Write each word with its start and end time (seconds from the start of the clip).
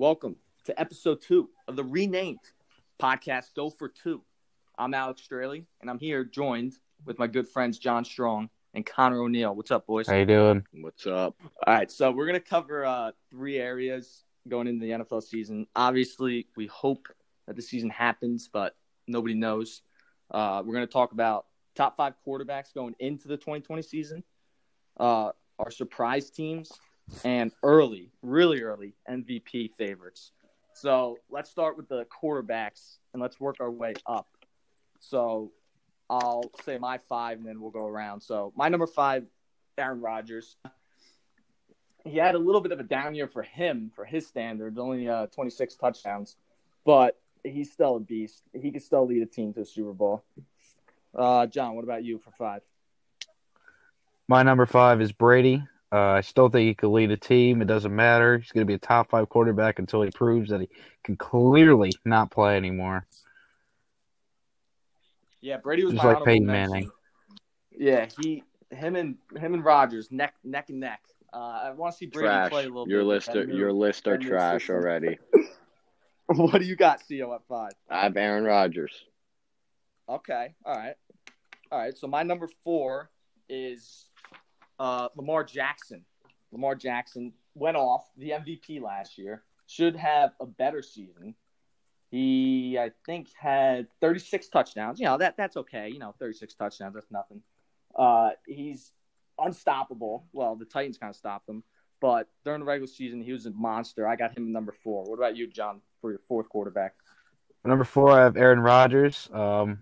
Welcome 0.00 0.36
to 0.64 0.80
episode 0.80 1.20
two 1.20 1.50
of 1.68 1.76
the 1.76 1.84
renamed 1.84 2.38
podcast 2.98 3.52
Go 3.54 3.68
for 3.68 3.90
Two. 3.90 4.22
I'm 4.78 4.94
Alex 4.94 5.20
Strehle, 5.30 5.66
and 5.82 5.90
I'm 5.90 5.98
here 5.98 6.24
joined 6.24 6.72
with 7.04 7.18
my 7.18 7.26
good 7.26 7.46
friends 7.46 7.78
John 7.78 8.06
Strong 8.06 8.48
and 8.72 8.86
Conner 8.86 9.20
O'Neill. 9.20 9.54
What's 9.54 9.70
up, 9.70 9.86
boys? 9.86 10.08
How 10.08 10.16
you 10.16 10.24
doing? 10.24 10.64
What's 10.72 11.06
up? 11.06 11.36
All 11.66 11.74
right, 11.74 11.90
so 11.90 12.10
we're 12.12 12.24
gonna 12.24 12.40
cover 12.40 12.86
uh, 12.86 13.10
three 13.28 13.58
areas 13.58 14.24
going 14.48 14.68
into 14.68 14.86
the 14.86 14.92
NFL 14.92 15.22
season. 15.22 15.66
Obviously, 15.76 16.46
we 16.56 16.66
hope 16.68 17.06
that 17.46 17.54
the 17.54 17.62
season 17.62 17.90
happens, 17.90 18.48
but 18.50 18.76
nobody 19.06 19.34
knows. 19.34 19.82
Uh, 20.30 20.62
we're 20.64 20.72
gonna 20.72 20.86
talk 20.86 21.12
about 21.12 21.44
top 21.74 21.98
five 21.98 22.14
quarterbacks 22.26 22.72
going 22.72 22.94
into 23.00 23.28
the 23.28 23.36
2020 23.36 23.82
season, 23.82 24.24
uh, 24.98 25.32
our 25.58 25.70
surprise 25.70 26.30
teams, 26.30 26.72
and 27.24 27.52
early, 27.62 28.10
really 28.22 28.62
early 28.62 28.94
MVP 29.08 29.72
favorites. 29.72 30.32
So 30.72 31.18
let's 31.30 31.50
start 31.50 31.76
with 31.76 31.88
the 31.88 32.06
quarterbacks 32.06 32.96
and 33.12 33.20
let's 33.20 33.38
work 33.38 33.56
our 33.60 33.70
way 33.70 33.94
up. 34.06 34.28
So 34.98 35.52
I'll 36.08 36.50
say 36.64 36.78
my 36.78 36.98
five 37.08 37.38
and 37.38 37.46
then 37.46 37.60
we'll 37.60 37.70
go 37.70 37.86
around. 37.86 38.20
So 38.20 38.52
my 38.56 38.68
number 38.68 38.86
five, 38.86 39.24
Aaron 39.78 40.00
Rodgers. 40.00 40.56
He 42.04 42.16
had 42.16 42.34
a 42.34 42.38
little 42.38 42.62
bit 42.62 42.72
of 42.72 42.80
a 42.80 42.82
down 42.82 43.14
year 43.14 43.28
for 43.28 43.42
him, 43.42 43.90
for 43.94 44.04
his 44.04 44.26
standards, 44.26 44.78
only 44.78 45.06
uh, 45.06 45.26
26 45.26 45.74
touchdowns, 45.74 46.36
but 46.86 47.20
he's 47.44 47.70
still 47.70 47.96
a 47.96 48.00
beast. 48.00 48.42
He 48.54 48.70
can 48.70 48.80
still 48.80 49.06
lead 49.06 49.22
a 49.22 49.26
team 49.26 49.52
to 49.54 49.60
a 49.60 49.66
Super 49.66 49.92
Bowl. 49.92 50.24
Uh, 51.14 51.46
John, 51.46 51.74
what 51.74 51.84
about 51.84 52.02
you 52.04 52.18
for 52.18 52.30
five? 52.30 52.62
My 54.28 54.42
number 54.42 54.64
five 54.64 55.00
is 55.00 55.12
Brady. 55.12 55.62
Uh, 55.92 55.98
I 56.12 56.20
still 56.20 56.48
think 56.48 56.68
he 56.68 56.74
could 56.74 56.90
lead 56.90 57.10
a 57.10 57.16
team. 57.16 57.62
It 57.62 57.66
doesn't 57.66 57.94
matter. 57.94 58.38
He's 58.38 58.52
going 58.52 58.62
to 58.64 58.70
be 58.70 58.74
a 58.74 58.78
top 58.78 59.10
five 59.10 59.28
quarterback 59.28 59.78
until 59.80 60.02
he 60.02 60.10
proves 60.10 60.50
that 60.50 60.60
he 60.60 60.68
can 61.02 61.16
clearly 61.16 61.90
not 62.04 62.30
play 62.30 62.56
anymore. 62.56 63.06
Yeah, 65.40 65.56
Brady 65.56 65.84
was 65.84 65.94
Just 65.94 66.04
my 66.04 66.10
like 66.10 66.16
honorable 66.16 66.32
Peyton 66.32 66.46
mention. 66.46 66.72
Manning. 66.72 66.90
Yeah, 67.76 68.06
he, 68.20 68.44
him 68.70 68.94
and 68.94 69.16
him 69.36 69.54
and 69.54 69.64
Rodgers 69.64 70.12
neck 70.12 70.34
neck 70.44 70.68
and 70.68 70.80
neck. 70.80 71.00
Uh, 71.32 71.62
I 71.64 71.70
want 71.70 71.94
to 71.94 71.98
see 71.98 72.06
Brady 72.06 72.28
Trash. 72.28 72.50
play 72.50 72.64
a 72.64 72.66
little 72.66 72.88
Your 72.88 73.00
bit. 73.00 73.06
with 73.06 73.26
list, 73.26 73.36
are, 73.36 73.44
your 73.44 73.72
list 73.72 74.06
are 74.06 74.18
trash 74.18 74.62
system. 74.62 74.76
already. 74.76 75.18
what 76.26 76.60
do 76.60 76.64
you 76.64 76.76
got, 76.76 77.00
Co 77.08 77.34
at 77.34 77.40
five? 77.48 77.72
I 77.88 78.02
have 78.02 78.16
Aaron 78.16 78.44
Rodgers. 78.44 78.92
Okay, 80.08 80.54
all 80.64 80.76
right, 80.76 80.94
all 81.70 81.78
right. 81.78 81.96
So 81.96 82.06
my 82.06 82.22
number 82.22 82.48
four 82.64 83.10
is 83.48 84.06
uh, 84.80 85.08
Lamar 85.14 85.44
Jackson. 85.44 86.04
Lamar 86.50 86.74
Jackson 86.74 87.32
went 87.54 87.76
off 87.76 88.10
the 88.16 88.30
MVP 88.30 88.80
last 88.80 89.18
year. 89.18 89.44
Should 89.66 89.94
have 89.94 90.32
a 90.40 90.46
better 90.46 90.82
season. 90.82 91.36
He, 92.10 92.76
I 92.76 92.90
think, 93.06 93.28
had 93.38 93.86
36 94.00 94.48
touchdowns. 94.48 94.98
You 94.98 95.06
know 95.06 95.18
that 95.18 95.36
that's 95.36 95.56
okay. 95.58 95.90
You 95.90 96.00
know, 96.00 96.14
36 96.18 96.54
touchdowns. 96.54 96.94
That's 96.94 97.10
nothing. 97.12 97.42
Uh, 97.96 98.30
he's 98.46 98.92
unstoppable. 99.38 100.26
Well, 100.32 100.56
the 100.56 100.64
Titans 100.64 100.98
kind 100.98 101.10
of 101.10 101.16
stopped 101.16 101.48
him, 101.48 101.62
but 102.00 102.28
during 102.44 102.60
the 102.60 102.66
regular 102.66 102.88
season, 102.88 103.20
he 103.20 103.32
was 103.32 103.46
a 103.46 103.50
monster. 103.50 104.08
I 104.08 104.16
got 104.16 104.36
him 104.36 104.50
number 104.50 104.72
four. 104.82 105.04
What 105.04 105.16
about 105.16 105.36
you, 105.36 105.46
John, 105.46 105.82
for 106.00 106.10
your 106.10 106.20
fourth 106.26 106.48
quarterback? 106.48 106.94
Number 107.64 107.84
four, 107.84 108.10
I 108.10 108.24
have 108.24 108.36
Aaron 108.36 108.60
Rodgers. 108.60 109.28
Um, 109.32 109.78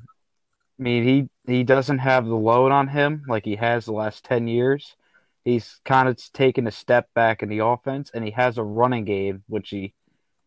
I 0.78 0.82
mean, 0.82 1.04
he 1.04 1.52
he 1.52 1.64
doesn't 1.64 1.98
have 1.98 2.26
the 2.26 2.36
load 2.36 2.70
on 2.70 2.88
him 2.88 3.24
like 3.28 3.44
he 3.44 3.56
has 3.56 3.84
the 3.84 3.92
last 3.92 4.24
ten 4.24 4.46
years. 4.46 4.96
He's 5.44 5.80
kind 5.84 6.08
of 6.08 6.20
taken 6.32 6.66
a 6.66 6.70
step 6.70 7.08
back 7.14 7.42
in 7.42 7.48
the 7.48 7.64
offense, 7.64 8.10
and 8.14 8.24
he 8.24 8.30
has 8.32 8.58
a 8.58 8.62
running 8.62 9.04
game 9.04 9.42
which 9.48 9.70
he 9.70 9.94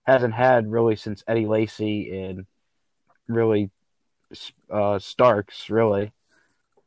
hasn't 0.03 0.33
had 0.33 0.71
really 0.71 0.95
since 0.95 1.23
Eddie 1.27 1.47
Lacy 1.47 2.15
and 2.15 2.45
really 3.27 3.71
uh, 4.69 4.99
Starks. 4.99 5.69
Really, 5.69 6.11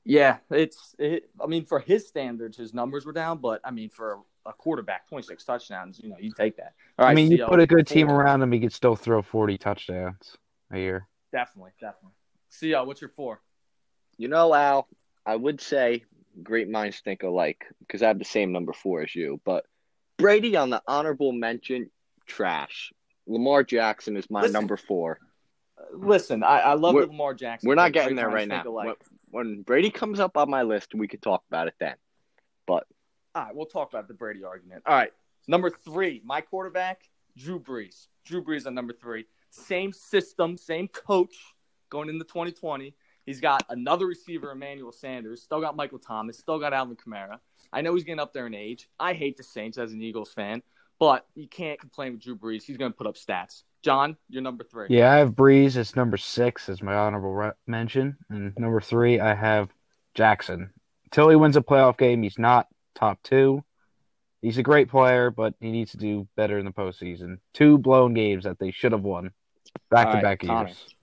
Yeah, 0.05 0.39
it's. 0.51 0.95
It, 0.99 1.29
I 1.43 1.47
mean, 1.47 1.65
for 1.65 1.81
his 1.81 2.07
standards, 2.09 2.57
his 2.57 2.73
numbers 2.73 3.05
were 3.05 3.13
down, 3.13 3.39
but 3.39 3.61
I 3.65 3.71
mean, 3.71 3.91
for 3.91 4.21
a 4.47 4.53
quarterback, 4.53 5.09
twenty 5.09 5.27
six 5.27 5.45
touchdowns, 5.45 6.01
you 6.03 6.09
know, 6.09 6.17
you 6.19 6.33
take 6.33 6.57
that. 6.57 6.75
All 6.99 7.05
right, 7.05 7.13
I 7.13 7.15
mean, 7.15 7.31
you 7.31 7.45
put 7.45 7.61
a 7.61 7.67
good 7.67 7.87
team 7.87 8.11
around 8.11 8.41
him, 8.41 8.53
he 8.53 8.61
could 8.61 8.73
still 8.73 8.97
throw 8.97 9.21
forty 9.21 9.59
touchdowns 9.59 10.39
a 10.71 10.79
year. 10.79 11.09
Definitely, 11.31 11.73
definitely. 11.81 12.13
Co, 12.61 12.85
what's 12.85 13.01
your 13.01 13.11
four? 13.11 13.41
You 14.17 14.29
know, 14.29 14.55
Al, 14.55 14.89
I 15.27 15.37
would 15.37 15.61
say 15.61 16.05
great 16.43 16.69
minds 16.69 17.01
think 17.01 17.23
alike 17.23 17.65
because 17.81 18.03
I 18.03 18.09
have 18.09 18.19
the 18.19 18.25
same 18.25 18.53
number 18.53 18.73
four 18.73 19.03
as 19.03 19.15
you. 19.15 19.41
But 19.45 19.65
Brady 20.19 20.57
on 20.57 20.71
the 20.71 20.83
honorable 20.87 21.33
mention, 21.33 21.91
trash. 22.27 22.93
Lamar 23.27 23.65
Jackson 23.65 24.17
is 24.17 24.29
my 24.31 24.43
Listen. 24.43 24.53
number 24.53 24.77
four. 24.77 25.19
Uh, 25.79 25.97
Listen, 25.97 26.43
I, 26.43 26.61
I 26.61 26.75
love 26.75 26.95
We're- 26.95 27.07
Lamar 27.07 27.35
Jackson. 27.35 27.69
We're 27.69 27.75
not 27.75 27.93
getting 27.93 28.17
there 28.17 28.29
right 28.29 28.47
now. 28.47 28.63
When, 28.65 28.95
when 29.31 29.63
Brady 29.63 29.91
comes 29.91 30.21
up 30.21 30.37
on 30.37 30.51
my 30.51 30.63
list, 30.63 30.95
we 30.95 31.09
could 31.09 31.23
talk 31.23 31.43
about 31.49 31.69
it 31.69 31.75
then. 31.81 31.95
But 32.67 32.87
All 33.35 33.45
right, 33.45 33.55
we'll 33.55 33.67
talk 33.67 33.91
about 33.91 34.09
the 34.09 34.15
Brady 34.15 34.45
argument. 34.45 34.83
All 34.87 34.95
right, 34.95 35.11
number 35.49 35.71
three, 35.71 36.23
my 36.25 36.41
quarterback, 36.41 37.03
Drew 37.37 37.59
Brees. 37.59 38.07
Drew 38.25 38.45
Brees 38.45 38.67
on 38.67 38.75
number 38.75 38.93
three. 38.93 39.25
Same 39.51 39.93
system, 39.93 40.57
same 40.57 40.89
coach 40.89 41.35
going 41.95 42.09
into 42.09 42.25
2020. 42.25 42.93
He's 43.25 43.41
got 43.41 43.65
another 43.71 44.07
receiver, 44.07 44.51
Emmanuel 44.51 44.93
Sanders. 44.93 45.41
Still 45.43 45.61
got 45.61 45.77
Michael 45.77 45.99
Thomas. 46.01 46.37
Still 46.37 46.59
got 46.59 46.75
Alvin 46.75 46.97
Kamara. 46.97 47.39
I 47.73 47.81
know 47.81 47.95
he's 47.95 48.05
getting 48.05 48.21
up 48.21 48.35
there 48.35 48.47
in 48.47 48.55
age. 48.55 48.89
I 49.01 49.15
hate 49.15 49.37
the 49.37 49.43
Saints 49.43 49.79
as 49.79 49.93
an 49.93 50.03
Eagles 50.03 50.33
fan, 50.33 50.63
but 50.99 51.25
you 51.35 51.49
can't 51.49 51.81
complain 51.81 52.13
with 52.13 52.23
Drew 52.23 52.37
Brees. 52.37 52.65
He's 52.65 52.77
going 52.77 52.93
to 52.93 52.97
put 52.97 53.07
up 53.07 53.15
stats. 53.15 53.63
John, 53.83 54.17
you're 54.29 54.43
number 54.43 54.65
three. 54.65 54.89
Yeah, 54.91 55.13
I 55.13 55.17
have 55.19 55.31
Brees. 55.33 55.77
as 55.77 55.95
number 55.95 56.17
six 56.17 56.69
as 56.69 56.83
my 56.83 56.95
honorable 56.95 57.33
re- 57.33 57.53
mention, 57.67 58.17
and 58.29 58.53
number 58.59 58.81
three 58.81 59.21
I 59.21 59.35
have 59.35 59.71
Jackson. 60.15 60.71
Until 61.05 61.29
he 61.29 61.37
wins 61.37 61.57
a 61.57 61.63
playoff 61.63 61.97
game, 61.97 62.23
he's 62.23 62.39
not 62.39 62.67
top 62.95 63.23
two. 63.23 63.63
He's 64.43 64.59
a 64.59 64.63
great 64.63 64.89
player, 64.91 65.31
but 65.31 65.55
he 65.61 65.71
needs 65.71 65.93
to 65.93 65.97
do 65.97 66.27
better 66.37 66.59
in 66.59 66.65
the 66.67 66.71
postseason. 66.73 67.39
Two 67.55 67.79
blown 67.79 68.13
games 68.15 68.45
that 68.45 68.59
they 68.59 68.71
should 68.71 68.93
have 68.93 69.03
won, 69.03 69.31
back 69.91 70.13
to 70.13 70.21
back 70.21 70.45
All 70.45 70.49
right, 70.49 70.57
Conner. 70.57 70.69
years. 70.69 70.95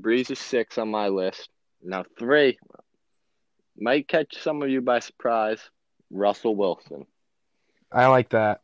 Brees 0.00 0.30
is 0.30 0.38
six 0.38 0.78
on 0.78 0.90
my 0.90 1.08
list. 1.08 1.48
Now 1.82 2.04
three 2.18 2.58
might 3.78 4.08
catch 4.08 4.36
some 4.40 4.62
of 4.62 4.70
you 4.70 4.80
by 4.80 5.00
surprise. 5.00 5.60
Russell 6.10 6.54
Wilson. 6.54 7.06
I 7.90 8.06
like 8.06 8.30
that. 8.30 8.60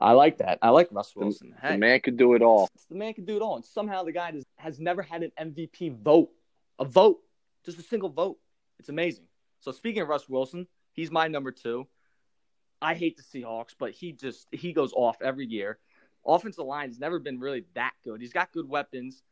I 0.00 0.12
like 0.12 0.38
that. 0.38 0.58
I 0.62 0.70
like 0.70 0.88
Russell 0.92 1.22
Wilson. 1.22 1.54
The 1.60 1.68
Hey, 1.68 1.76
man 1.76 2.00
could 2.00 2.16
do 2.16 2.34
it 2.34 2.42
all. 2.42 2.68
the 2.88 2.94
man 2.94 3.14
could 3.14 3.26
do 3.26 3.36
it 3.36 3.42
all, 3.42 3.56
and 3.56 3.64
somehow 3.64 4.04
the 4.04 4.12
guy 4.12 4.30
does, 4.30 4.44
has 4.56 4.78
never 4.78 5.02
had 5.02 5.24
an 5.24 5.32
MVP 5.40 5.96
vote, 6.02 6.30
a 6.78 6.84
vote, 6.84 7.18
just 7.64 7.78
a 7.78 7.82
single 7.82 8.08
vote. 8.08 8.38
It's 8.78 8.88
amazing. 8.88 9.24
So 9.60 9.72
speaking 9.72 10.02
of 10.02 10.08
Russ 10.08 10.28
Wilson, 10.28 10.68
he's 10.92 11.10
my 11.10 11.26
number 11.26 11.50
two. 11.50 11.88
I 12.80 12.94
hate 12.94 13.16
the 13.16 13.24
Seahawks, 13.24 13.74
but 13.76 13.90
he 13.90 14.12
just 14.12 14.46
he 14.52 14.72
goes 14.72 14.92
off 14.92 15.20
every 15.20 15.46
year. 15.46 15.78
Offensive 16.24 16.64
line's 16.64 17.00
never 17.00 17.18
been 17.18 17.40
really 17.40 17.64
that 17.74 17.92
good. 18.04 18.20
He's 18.20 18.32
got 18.32 18.52
good 18.52 18.68
weapons. 18.68 19.22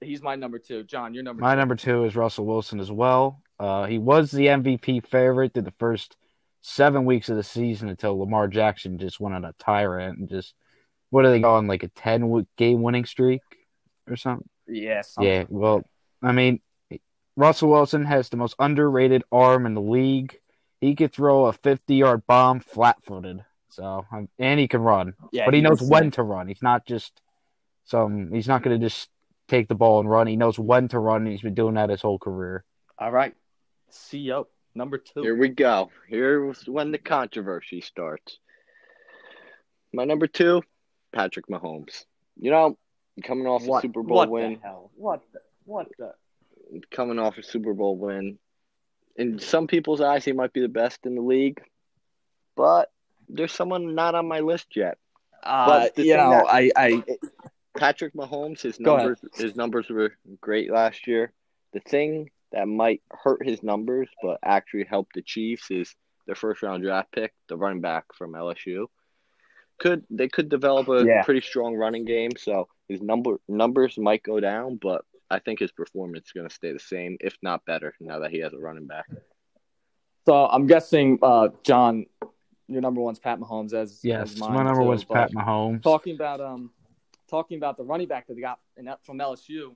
He's 0.00 0.22
my 0.22 0.36
number 0.36 0.58
two. 0.58 0.84
John, 0.84 1.14
you're 1.14 1.22
number 1.22 1.40
My 1.40 1.54
two. 1.54 1.58
number 1.58 1.74
two 1.74 2.04
is 2.04 2.16
Russell 2.16 2.46
Wilson 2.46 2.80
as 2.80 2.90
well. 2.90 3.42
Uh, 3.58 3.86
he 3.86 3.98
was 3.98 4.30
the 4.30 4.46
MVP 4.46 5.06
favorite 5.06 5.54
through 5.54 5.62
the 5.62 5.74
first 5.78 6.16
seven 6.60 7.04
weeks 7.04 7.28
of 7.28 7.36
the 7.36 7.42
season 7.42 7.88
until 7.88 8.18
Lamar 8.18 8.48
Jackson 8.48 8.98
just 8.98 9.20
went 9.20 9.34
on 9.34 9.44
a 9.44 9.54
tyrant 9.58 10.18
and 10.18 10.28
just 10.28 10.54
what 11.10 11.24
are 11.24 11.30
they 11.30 11.40
going 11.40 11.66
like 11.66 11.82
a 11.82 11.88
ten 11.88 12.46
game 12.56 12.82
winning 12.82 13.04
streak 13.04 13.40
or 14.08 14.16
something? 14.16 14.48
Yeah. 14.66 15.02
Yeah, 15.20 15.44
well, 15.48 15.82
I 16.22 16.32
mean, 16.32 16.60
Russell 17.36 17.70
Wilson 17.70 18.04
has 18.04 18.28
the 18.28 18.36
most 18.36 18.54
underrated 18.58 19.22
arm 19.30 19.66
in 19.66 19.74
the 19.74 19.80
league. 19.80 20.38
He 20.80 20.94
could 20.94 21.12
throw 21.12 21.46
a 21.46 21.52
50 21.52 21.94
yard 21.94 22.26
bomb 22.26 22.60
flat 22.60 22.96
footed. 23.04 23.44
So, 23.70 24.06
um, 24.10 24.28
and 24.38 24.58
he 24.58 24.68
can 24.68 24.80
run, 24.80 25.14
yeah. 25.32 25.44
but 25.44 25.52
he 25.52 25.60
knows 25.60 25.82
when 25.82 26.10
to 26.12 26.22
run. 26.22 26.48
He's 26.48 26.62
not 26.62 26.86
just 26.86 27.20
some, 27.84 28.32
he's 28.32 28.48
not 28.48 28.62
going 28.62 28.80
to 28.80 28.86
just 28.86 29.10
take 29.48 29.68
the 29.68 29.74
ball 29.74 30.00
and 30.00 30.10
run. 30.10 30.26
He 30.26 30.36
knows 30.36 30.58
when 30.58 30.88
to 30.88 30.98
run. 30.98 31.22
And 31.22 31.30
he's 31.30 31.42
been 31.42 31.54
doing 31.54 31.74
that 31.74 31.90
his 31.90 32.02
whole 32.02 32.18
career. 32.18 32.64
All 32.98 33.10
right, 33.12 33.34
Co 34.10 34.46
number 34.74 34.98
two. 34.98 35.22
Here 35.22 35.36
we 35.36 35.48
go. 35.48 35.90
Here's 36.08 36.66
when 36.66 36.92
the 36.92 36.98
controversy 36.98 37.80
starts. 37.80 38.38
My 39.92 40.04
number 40.04 40.26
two, 40.26 40.62
Patrick 41.12 41.46
Mahomes. 41.48 42.04
You 42.38 42.50
know, 42.50 42.78
coming 43.22 43.46
off 43.46 43.64
what 43.64 43.78
a 43.78 43.82
Super 43.82 44.02
Bowl 44.02 44.16
what 44.18 44.30
win, 44.30 44.54
the 44.54 44.58
hell? 44.60 44.90
What 44.94 45.22
the 45.32 45.40
what 45.64 45.88
the? 45.98 46.12
coming 46.90 47.18
off 47.18 47.38
a 47.38 47.42
Super 47.42 47.74
Bowl 47.74 47.96
win. 47.96 48.38
In 49.16 49.38
some 49.38 49.66
people's 49.66 50.00
eyes, 50.00 50.24
he 50.24 50.32
might 50.32 50.52
be 50.52 50.60
the 50.60 50.68
best 50.68 51.06
in 51.06 51.14
the 51.14 51.22
league, 51.22 51.62
but 52.54 52.90
there's 53.28 53.52
someone 53.52 53.94
not 53.94 54.14
on 54.14 54.28
my 54.28 54.40
list 54.40 54.76
yet. 54.76 54.98
Uh, 55.42 55.66
But 55.66 55.98
you 55.98 56.16
know, 56.16 56.30
that- 56.30 56.46
I, 56.48 56.70
I 56.76 57.02
Patrick 57.76 58.14
Mahomes, 58.14 58.60
his 58.60 58.78
numbers, 58.80 59.18
his 59.34 59.54
numbers 59.56 59.88
were 59.88 60.12
great 60.40 60.70
last 60.70 61.06
year. 61.06 61.32
The 61.72 61.80
thing 61.80 62.30
that 62.52 62.66
might 62.68 63.02
hurt 63.10 63.44
his 63.44 63.62
numbers, 63.62 64.08
but 64.22 64.38
actually 64.44 64.84
help 64.84 65.08
the 65.14 65.22
Chiefs, 65.22 65.70
is 65.70 65.94
their 66.26 66.34
first 66.34 66.62
round 66.62 66.82
draft 66.82 67.12
pick, 67.12 67.32
the 67.48 67.56
running 67.56 67.80
back 67.80 68.04
from 68.16 68.32
LSU. 68.32 68.86
could 69.78 70.04
they 70.08 70.26
could 70.26 70.48
develop 70.48 70.88
a 70.88 71.04
Yeah. 71.04 71.22
pretty 71.22 71.42
strong 71.42 71.74
running 71.76 72.06
game, 72.06 72.30
so 72.38 72.66
his 72.88 73.02
number 73.02 73.38
numbers 73.46 73.98
might 73.98 74.22
go 74.22 74.40
down, 74.40 74.76
but 74.76 75.04
I 75.30 75.38
think 75.38 75.58
his 75.58 75.70
performance 75.70 76.26
is 76.28 76.32
going 76.32 76.48
to 76.48 76.54
stay 76.54 76.72
the 76.72 76.78
same, 76.78 77.18
if 77.20 77.36
not 77.42 77.62
better, 77.66 77.94
now 78.00 78.20
that 78.20 78.30
he 78.30 78.38
has 78.38 78.54
a 78.54 78.58
running 78.58 78.86
back. 78.86 79.04
So 80.24 80.46
I'm 80.46 80.66
guessing, 80.66 81.18
uh, 81.20 81.48
John, 81.62 82.06
your 82.68 82.80
number 82.80 83.02
one's 83.02 83.18
Pat 83.18 83.38
Mahomes. 83.38 83.74
As 83.74 84.00
Yes, 84.02 84.32
as 84.32 84.38
mine 84.40 84.54
my 84.54 84.62
number 84.62 84.80
too, 84.80 84.86
one's 84.88 85.04
Pat 85.04 85.32
Mahomes. 85.32 85.82
Talking 85.82 86.14
about 86.14 86.40
um, 86.40 86.70
talking 87.28 87.58
about 87.58 87.76
the 87.76 87.84
running 87.84 88.08
back 88.08 88.26
that 88.26 88.34
they 88.34 88.40
got 88.40 88.60
in, 88.76 88.88
from 89.02 89.18
LSU. 89.18 89.74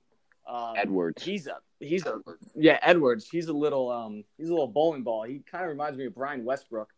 Um, 0.49 0.75
Edwards. 0.77 1.23
He's 1.23 1.47
a 1.47 1.57
he's 1.79 2.07
a 2.07 2.21
yeah 2.55 2.79
Edwards. 2.83 3.29
He's 3.31 3.49
a 3.49 3.53
little 3.53 3.91
um 3.91 4.25
he's 4.37 4.49
a 4.49 4.53
little 4.53 4.69
bowling 4.69 5.03
ball. 5.03 5.23
He 5.25 5.43
kind 5.51 5.65
of 5.65 5.71
reminds 5.71 5.99
me 5.99 6.07
of 6.07 6.15
Brian 6.15 6.45
Westbrook. 6.45 6.91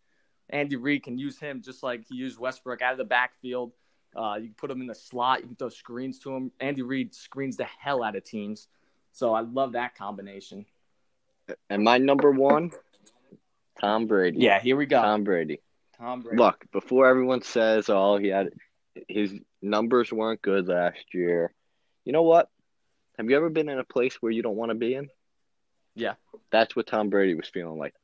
Andy 0.51 0.77
Reid 0.77 1.03
can 1.03 1.19
use 1.19 1.39
him 1.39 1.63
just 1.63 1.83
like 1.83 2.05
he 2.09 2.17
used 2.17 2.39
Westbrook 2.39 2.83
out 2.83 2.93
of 2.93 2.99
the 2.99 3.05
backfield. 3.05 3.73
Uh, 4.15 4.37
you 4.39 4.47
can 4.49 4.55
put 4.55 4.71
him 4.71 4.81
in 4.81 4.87
the 4.87 4.95
slot. 4.95 5.41
You 5.41 5.47
can 5.47 5.57
throw 5.57 5.71
screens 5.71 6.19
to 6.21 6.35
him. 6.35 6.53
Andy 6.61 6.83
Reid 6.83 7.15
screens 7.15 7.57
the 7.57 7.65
hell 7.65 8.03
out 8.03 8.17
of 8.17 8.25
teams. 8.25 8.69
So 9.13 9.35
I 9.35 9.41
love 9.41 9.73
that 9.73 9.97
combination. 9.97 10.67
And 11.71 11.83
my 11.83 11.99
number 11.99 12.31
one, 12.31 12.71
Tom 13.81 14.07
Brady. 14.07 14.39
Yeah, 14.41 14.61
here 14.61 14.77
we 14.77 14.87
go. 14.87 15.01
Tom 15.01 15.25
Brady. 15.25 15.61
Tom 15.99 16.21
Brady. 16.21 16.37
Look, 16.37 16.65
before 16.73 17.07
everyone 17.07 17.43
says, 17.43 17.89
"Oh, 17.89 18.17
he 18.17 18.29
had 18.29 18.51
his 19.09 19.33
numbers 19.61 20.12
weren't 20.12 20.43
good 20.43 20.69
last 20.69 21.15
year," 21.15 21.53
you 22.05 22.12
know 22.12 22.23
what? 22.23 22.49
Have 23.19 23.29
you 23.29 23.37
ever 23.37 23.50
been 23.50 23.69
in 23.69 23.79
a 23.79 23.85
place 23.85 24.17
where 24.17 24.33
you 24.33 24.43
don't 24.43 24.56
want 24.56 24.71
to 24.71 24.75
be 24.75 24.94
in? 24.94 25.09
Yeah. 25.94 26.15
That's 26.50 26.75
what 26.75 26.87
Tom 26.87 27.11
Brady 27.11 27.35
was 27.35 27.49
feeling 27.49 27.79
like. 27.79 27.94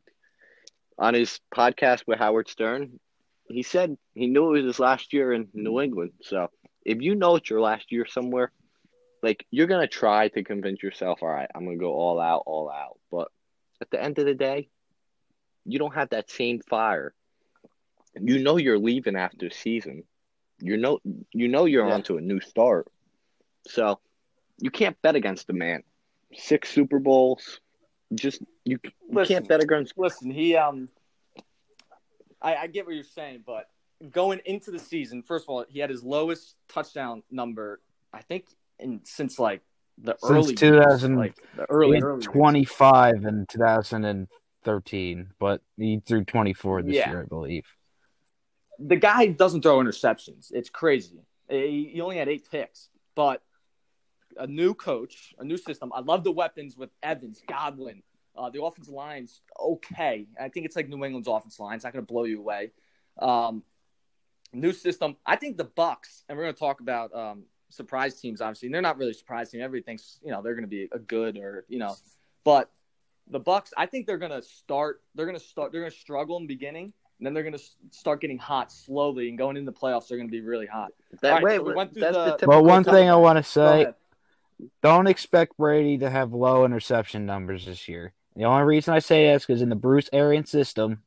On 0.98 1.14
his 1.14 1.40
podcast 1.54 2.06
with 2.06 2.18
Howard 2.18 2.48
Stern, 2.48 3.00
he 3.46 3.62
said 3.62 3.96
he 4.14 4.26
knew 4.26 4.48
it 4.48 4.62
was 4.62 4.64
his 4.64 4.80
last 4.80 5.12
year 5.12 5.32
in 5.32 5.48
New 5.54 5.80
England. 5.80 6.12
So 6.22 6.50
if 6.84 7.00
you 7.00 7.14
know 7.14 7.36
it's 7.36 7.48
your 7.48 7.60
last 7.60 7.90
year 7.90 8.06
somewhere, 8.06 8.52
like 9.22 9.46
you're 9.50 9.66
gonna 9.66 9.88
try 9.88 10.28
to 10.28 10.44
convince 10.44 10.82
yourself, 10.82 11.22
all 11.22 11.28
right, 11.28 11.48
I'm 11.54 11.64
gonna 11.64 11.78
go 11.78 11.94
all 11.94 12.20
out, 12.20 12.42
all 12.46 12.70
out. 12.70 12.98
But 13.10 13.28
at 13.80 13.90
the 13.90 14.02
end 14.02 14.18
of 14.18 14.26
the 14.26 14.34
day, 14.34 14.68
you 15.64 15.78
don't 15.78 15.94
have 15.94 16.10
that 16.10 16.30
same 16.30 16.60
fire. 16.60 17.14
You 18.20 18.38
know 18.38 18.56
you're 18.56 18.78
leaving 18.78 19.16
after 19.16 19.48
the 19.48 19.54
season. 19.54 20.04
You 20.60 20.76
know 20.76 20.98
you 21.32 21.48
know 21.48 21.64
you're 21.66 21.86
Yeah. 21.86 21.94
onto 21.94 22.16
a 22.16 22.20
new 22.20 22.40
start. 22.40 22.88
So 23.66 24.00
you 24.58 24.70
can't 24.70 25.00
bet 25.02 25.14
against 25.16 25.46
the 25.46 25.52
man. 25.52 25.82
Six 26.34 26.70
Super 26.70 26.98
Bowls. 26.98 27.60
Just 28.14 28.42
you, 28.64 28.78
you 28.84 28.90
Listen. 29.10 29.34
can't 29.34 29.48
bet 29.48 29.62
against 29.62 29.92
Listen, 29.96 30.30
he 30.30 30.56
um, 30.56 30.88
I, 32.40 32.56
I 32.56 32.66
get 32.66 32.86
what 32.86 32.94
you're 32.94 33.04
saying, 33.04 33.42
but 33.46 33.68
going 34.10 34.40
into 34.44 34.70
the 34.70 34.78
season, 34.78 35.22
first 35.22 35.44
of 35.44 35.50
all, 35.50 35.64
he 35.68 35.78
had 35.80 35.90
his 35.90 36.02
lowest 36.02 36.54
touchdown 36.68 37.22
number, 37.30 37.80
I 38.12 38.22
think, 38.22 38.46
in 38.78 39.00
since 39.04 39.38
like 39.38 39.62
the 39.98 40.16
Since 40.20 40.22
early 40.30 40.54
2000 40.54 41.10
years, 41.10 41.18
like 41.18 41.36
the 41.56 41.62
He 41.62 41.66
early, 41.68 41.94
had 41.96 42.04
early 42.04 42.22
years. 42.22 42.32
25 42.32 43.14
in 43.24 43.46
2013, 43.48 45.30
but 45.38 45.60
he 45.76 46.00
threw 46.06 46.24
24 46.24 46.82
this 46.82 46.96
Yeah. 46.96 47.10
year, 47.10 47.22
I 47.22 47.26
believe. 47.26 47.64
The 48.78 48.96
guy 48.96 49.26
doesn't 49.26 49.62
throw 49.62 49.78
interceptions. 49.78 50.52
It's 50.52 50.70
crazy. 50.70 51.20
He 51.48 52.00
only 52.02 52.18
had 52.18 52.28
eight 52.28 52.48
picks, 52.50 52.88
but 53.14 53.42
a 54.38 54.46
new 54.46 54.74
coach, 54.74 55.34
a 55.38 55.44
new 55.44 55.56
system. 55.56 55.92
I 55.94 56.00
love 56.00 56.24
the 56.24 56.32
weapons 56.32 56.76
with 56.76 56.90
Evans, 57.02 57.42
Godwin. 57.48 58.02
Uh, 58.36 58.50
the 58.50 58.62
offensive 58.62 58.94
line's 58.94 59.40
okay. 59.58 60.26
I 60.40 60.48
think 60.48 60.66
it's 60.66 60.76
like 60.76 60.88
New 60.88 61.04
England's 61.04 61.26
offensive 61.26 61.60
line. 61.60 61.74
It's 61.74 61.84
not 61.84 61.92
going 61.92 62.04
to 62.04 62.12
blow 62.12 62.24
you 62.24 62.38
away. 62.38 62.70
Um, 63.18 63.64
new 64.52 64.72
system. 64.72 65.16
I 65.26 65.36
think 65.36 65.56
the 65.56 65.64
Bucs, 65.64 66.22
and 66.28 66.38
we're 66.38 66.44
going 66.44 66.54
to 66.54 66.60
talk 66.60 66.80
about 66.80 67.14
um, 67.14 67.44
surprise 67.68 68.20
teams. 68.20 68.40
Obviously, 68.40 68.66
and 68.66 68.74
they're 68.74 68.82
not 68.82 68.96
really 68.96 69.12
surprise 69.12 69.50
team. 69.50 69.60
Everything's 69.60 70.18
you 70.22 70.30
know 70.30 70.42
they're 70.42 70.54
going 70.54 70.62
to 70.62 70.68
be 70.68 70.88
a 70.92 70.98
good 70.98 71.36
or 71.36 71.64
you 71.68 71.78
know, 71.78 71.96
but 72.44 72.70
the 73.28 73.40
Bucs. 73.40 73.70
I 73.76 73.86
think 73.86 74.06
they're 74.06 74.18
going 74.18 74.32
to 74.32 74.42
start. 74.42 75.02
They're 75.14 75.26
going 75.26 75.38
to 75.38 75.44
start. 75.44 75.72
They're 75.72 75.80
going 75.80 75.92
to 75.92 75.98
struggle 75.98 76.36
in 76.36 76.44
the 76.44 76.54
beginning. 76.54 76.92
And 77.18 77.26
then 77.26 77.34
they're 77.34 77.42
going 77.42 77.56
to 77.56 77.62
start 77.90 78.20
getting 78.20 78.38
hot 78.38 78.70
slowly, 78.70 79.28
and 79.28 79.36
going 79.36 79.56
into 79.56 79.70
the 79.70 79.76
playoffs, 79.76 80.06
they're 80.08 80.18
going 80.18 80.28
to 80.28 80.32
be 80.32 80.40
really 80.40 80.66
hot. 80.66 80.92
that. 81.20 81.28
All 81.28 81.34
right, 81.36 81.44
wait, 81.44 81.56
so 81.56 81.62
we 81.64 81.74
went 81.74 81.92
through 81.92 82.02
that's 82.02 82.16
the- 82.16 82.36
the, 82.40 82.46
But 82.46 82.62
one 82.64 82.84
time- 82.84 82.94
thing 82.94 83.10
I 83.10 83.16
want 83.16 83.38
to 83.38 83.42
say 83.42 83.88
don't 84.82 85.06
expect 85.06 85.56
Brady 85.56 85.98
to 85.98 86.10
have 86.10 86.32
low 86.32 86.64
interception 86.64 87.26
numbers 87.26 87.66
this 87.66 87.88
year. 87.88 88.12
The 88.36 88.44
only 88.44 88.64
reason 88.64 88.94
I 88.94 88.98
say 89.00 89.26
that 89.26 89.34
is 89.34 89.46
because 89.46 89.62
in 89.62 89.68
the 89.68 89.76
Bruce 89.76 90.08
Arians 90.12 90.50
system, 90.50 91.02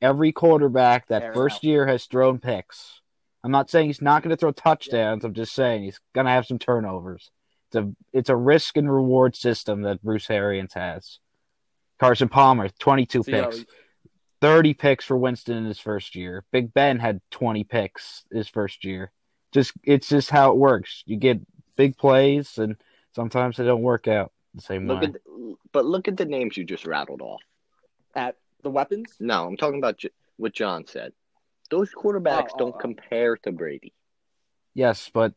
every 0.00 0.32
quarterback 0.32 1.08
that 1.08 1.22
Air 1.22 1.30
it 1.32 1.34
first 1.34 1.56
out. 1.56 1.64
year 1.64 1.86
has 1.86 2.04
thrown 2.06 2.38
picks. 2.38 3.00
I'm 3.42 3.50
not 3.52 3.70
saying 3.70 3.86
he's 3.86 4.02
not 4.02 4.22
going 4.22 4.30
to 4.30 4.36
throw 4.36 4.50
touchdowns. 4.52 5.24
I'm 5.24 5.34
just 5.34 5.52
saying 5.54 5.84
he's 5.84 6.00
going 6.14 6.26
to 6.26 6.32
have 6.32 6.46
some 6.46 6.58
turnovers. 6.58 7.30
It's 7.68 7.76
a 7.76 7.92
it's 8.12 8.28
a 8.28 8.36
risk 8.36 8.76
and 8.76 8.92
reward 8.92 9.34
system 9.36 9.82
that 9.82 10.02
Bruce 10.02 10.28
Arians 10.30 10.74
has. 10.74 11.18
Carson 11.98 12.28
Palmer, 12.28 12.68
22 12.78 13.22
So, 13.22 13.30
you 13.30 13.36
know, 13.36 13.50
picks. 13.50 13.64
30 14.40 14.74
picks 14.74 15.04
for 15.04 15.16
Winston 15.16 15.56
in 15.56 15.64
his 15.64 15.78
first 15.78 16.14
year. 16.14 16.44
Big 16.52 16.74
Ben 16.74 16.98
had 16.98 17.20
20 17.30 17.64
picks 17.64 18.24
his 18.32 18.48
first 18.48 18.84
year. 18.84 19.12
Just 19.52 19.72
it's 19.84 20.08
just 20.08 20.30
how 20.30 20.52
it 20.52 20.58
works. 20.58 21.02
You 21.06 21.16
get 21.16 21.40
big 21.76 21.96
plays 21.96 22.58
and 22.58 22.76
sometimes 23.14 23.56
they 23.56 23.64
don't 23.64 23.82
work 23.82 24.08
out 24.08 24.32
the 24.54 24.62
same 24.62 24.86
Look 24.86 25.00
way. 25.00 25.08
at, 25.08 25.16
but 25.72 25.84
look 25.84 26.08
at 26.08 26.16
the 26.16 26.24
names 26.24 26.56
you 26.56 26.64
just 26.64 26.86
rattled 26.86 27.22
off. 27.22 27.42
at 28.14 28.36
the 28.62 28.70
weapons. 28.70 29.14
No, 29.20 29.46
I'm 29.46 29.56
talking 29.56 29.78
about 29.78 30.02
what 30.36 30.52
John 30.52 30.86
said. 30.86 31.12
Those 31.70 31.92
quarterbacks 31.92 32.50
oh, 32.54 32.58
don't 32.58 32.74
oh. 32.74 32.78
compare 32.78 33.36
to 33.38 33.52
Brady. 33.52 33.92
yes, 34.74 35.10
but 35.12 35.34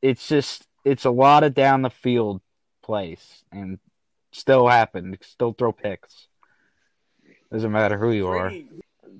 it's 0.00 0.26
just 0.28 0.66
it's 0.84 1.04
a 1.04 1.10
lot 1.10 1.44
of 1.44 1.54
down 1.54 1.82
the 1.82 1.90
field 1.90 2.40
plays 2.82 3.44
and 3.52 3.78
still 4.32 4.66
happen. 4.66 5.16
Still 5.22 5.52
throw 5.52 5.72
picks. 5.72 6.28
Doesn't 7.52 7.72
matter 7.72 7.98
who 7.98 8.12
you 8.12 8.28
are. 8.28 8.52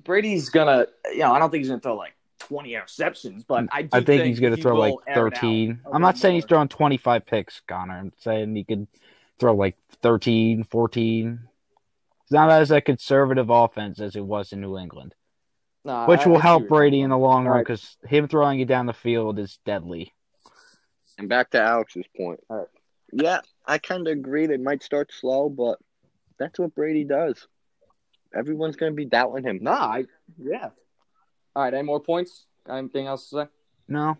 Brady's 0.03 0.49
gonna, 0.49 0.87
you 1.11 1.19
know, 1.19 1.31
I 1.33 1.39
don't 1.39 1.51
think 1.51 1.61
he's 1.61 1.69
gonna 1.69 1.79
throw 1.79 1.95
like 1.95 2.13
20 2.39 2.71
interceptions, 2.71 3.45
but 3.47 3.67
I 3.71 3.83
do 3.83 3.89
I 3.93 4.03
think, 4.03 4.25
he's 4.25 4.39
going 4.39 4.51
to 4.51 4.57
he 4.57 4.61
throw 4.61 4.77
like 4.77 4.95
air 5.07 5.27
it 5.27 5.33
out 5.35 5.39
13. 5.39 5.79
I'm 5.85 6.01
not 6.01 6.07
little 6.07 6.21
saying 6.21 6.35
he's 6.35 6.45
throwing 6.45 6.67
25 6.67 7.25
picks, 7.25 7.61
Conner. 7.67 7.93
I'm 7.93 8.11
saying 8.19 8.55
he 8.55 8.63
could 8.65 8.87
throw 9.39 9.55
like 9.55 9.77
13, 10.01 10.65
14. 10.65 11.39
It's 12.23 12.31
not 12.31 12.49
as 12.49 12.71
a 12.71 12.81
conservative 12.81 13.49
offense 13.49 13.99
as 14.01 14.15
it 14.15 14.25
was 14.25 14.51
in 14.51 14.59
New 14.61 14.77
England, 14.77 15.15
Nah, 15.85 16.07
which 16.07 16.25
I- 16.25 16.29
will 16.29 16.37
I 16.37 16.41
help 16.41 16.67
Brady 16.67 17.01
in 17.01 17.11
the 17.11 17.17
long 17.17 17.45
run 17.45 17.51
Alright. 17.51 17.65
because 17.65 17.97
him 18.05 18.27
throwing 18.27 18.59
you 18.59 18.65
down 18.65 18.87
the 18.87 18.93
field 18.93 19.39
is 19.39 19.59
deadly. 19.65 20.13
And 21.17 21.29
back 21.29 21.51
to 21.51 21.61
Alex's 21.61 22.05
point. 22.17 22.39
All 22.49 22.57
right. 22.57 22.67
Yeah, 23.13 23.41
I 23.65 23.77
kind 23.77 24.07
of 24.07 24.11
agree. 24.11 24.47
They 24.47 24.57
might 24.57 24.83
start 24.83 25.11
slow, 25.13 25.47
but 25.47 25.77
that's 26.39 26.59
what 26.59 26.73
Brady 26.75 27.03
does. 27.03 27.47
Everyone's 28.35 28.75
going 28.75 28.91
to 28.91 28.95
be 28.95 29.05
doubting 29.05 29.43
him. 29.43 29.59
Nah, 29.61 29.85
I, 29.85 30.05
yeah. 30.37 30.69
All 31.55 31.63
right, 31.63 31.73
any 31.73 31.83
more 31.83 31.99
points? 31.99 32.45
Got 32.65 32.77
anything 32.77 33.07
else 33.07 33.29
to 33.29 33.35
say? 33.35 33.47
No, 33.87 34.17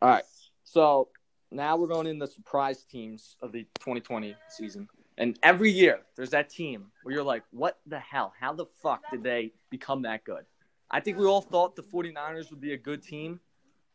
All 0.00 0.08
right, 0.08 0.24
so 0.64 1.08
now 1.50 1.76
we're 1.76 1.88
going 1.88 2.06
in 2.06 2.18
the 2.18 2.26
surprise 2.26 2.84
teams 2.84 3.36
of 3.42 3.52
the 3.52 3.64
2020 3.80 4.36
season. 4.48 4.88
And 5.18 5.38
every 5.42 5.70
year, 5.70 6.00
there's 6.16 6.30
that 6.30 6.48
team 6.48 6.86
where 7.02 7.14
you're 7.14 7.24
like, 7.24 7.42
what 7.50 7.78
the 7.86 7.98
hell? 7.98 8.32
How 8.40 8.54
the 8.54 8.66
fuck 8.82 9.02
did 9.10 9.22
they 9.22 9.52
become 9.68 10.02
that 10.02 10.24
good? 10.24 10.44
I 10.90 11.00
think 11.00 11.18
we 11.18 11.26
all 11.26 11.42
thought 11.42 11.76
the 11.76 11.82
49ers 11.82 12.50
would 12.50 12.60
be 12.60 12.72
a 12.72 12.78
good 12.78 13.02
team, 13.02 13.40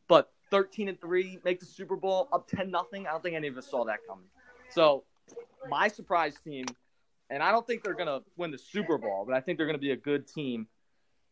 but 0.08 0.32
13 0.52 0.90
and 0.90 1.02
3, 1.02 1.40
make 1.44 1.60
the 1.60 1.66
Super 1.66 1.96
Bowl 1.96 2.30
up 2.32 2.48
10 2.48 2.70
nothing. 2.70 3.08
I 3.08 3.12
don't 3.12 3.24
think 3.24 3.36
any 3.36 3.48
of 3.48 3.58
us 3.58 3.68
saw 3.68 3.86
that 3.86 4.00
coming. 4.08 4.28
So, 4.70 5.04
my 5.68 5.88
surprise 5.88 6.36
team, 6.44 6.66
and 7.30 7.42
I 7.42 7.52
don't 7.52 7.66
think 7.66 7.84
they're 7.84 7.96
going 7.96 8.08
to 8.08 8.22
win 8.38 8.52
the 8.52 8.58
Super 8.58 8.98
Bowl, 8.98 9.24
but 9.28 9.36
I 9.36 9.42
think 9.42 9.58
they're 9.58 9.68
going 9.68 9.78
to 9.78 9.82
be 9.82 9.92
a 9.92 9.98
good 9.98 10.28
team, 10.28 10.68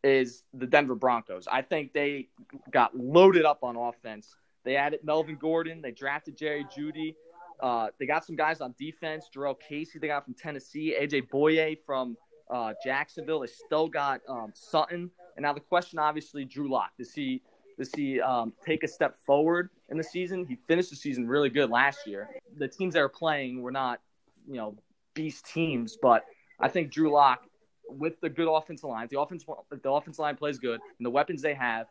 is 0.04 0.44
the 0.54 0.66
Denver 0.66 0.96
Broncos. 0.96 1.48
I 1.52 1.62
think 1.62 1.94
they 1.94 2.30
got 2.72 2.98
loaded 2.98 3.46
up 3.46 3.64
on 3.64 3.76
offense. 3.76 4.36
They 4.64 4.76
added 4.76 5.02
Melvin 5.04 5.38
Gordon. 5.40 5.82
They 5.82 5.92
drafted 5.92 6.38
Jerry 6.38 6.66
Jeudy. 6.76 7.16
Uh, 7.60 7.88
they 8.00 8.06
got 8.06 8.26
some 8.26 8.36
guys 8.36 8.62
on 8.62 8.74
defense. 8.78 9.30
Jurrell 9.34 9.60
Casey, 9.60 10.00
they 10.00 10.08
got 10.08 10.26
from 10.26 10.34
Tennessee. 10.34 10.96
AJ 11.00 11.30
Bouye 11.30 11.78
from 11.86 12.18
uh, 12.50 12.74
Jacksonville. 12.84 13.42
They 13.42 13.48
still 13.48 13.88
got 13.88 14.22
um, 14.28 14.52
Sutton. 14.54 15.10
And 15.36 15.44
now 15.44 15.54
the 15.54 15.60
question, 15.60 16.00
obviously, 16.00 16.46
Drew 16.46 16.70
Lock. 16.70 16.92
Does 16.98 17.14
he 17.14 17.42
does 17.78 17.92
he 17.96 18.22
um, 18.22 18.54
take 18.66 18.84
a 18.84 18.88
step 18.88 19.16
forward 19.26 19.70
in 19.90 19.98
the 19.98 20.04
season? 20.04 20.46
He 20.46 20.56
finished 20.56 20.90
the 20.92 20.96
season 20.96 21.28
really 21.28 21.50
good 21.50 21.70
last 21.70 22.06
year. 22.06 22.30
The 22.58 22.68
teams 22.68 22.94
that 22.94 23.00
are 23.00 23.10
playing 23.10 23.62
were 23.62 23.72
not, 23.72 24.00
you 24.48 24.58
know, 24.58 24.76
beast 25.14 25.46
teams, 25.46 25.98
but 26.02 26.24
I 26.60 26.68
think 26.68 26.92
Drew 26.92 27.12
Lock, 27.12 27.44
with 27.90 28.20
the 28.22 28.30
good 28.30 28.48
offensive 28.48 28.90
line, 28.90 29.08
the 29.12 29.20
offense 29.20 29.46
the 29.70 29.92
offensive 29.92 30.20
line 30.20 30.36
plays 30.36 30.58
good 30.58 30.80
and 30.98 31.06
the 31.06 31.10
weapons 31.10 31.42
they 31.42 31.54
have, 31.54 31.88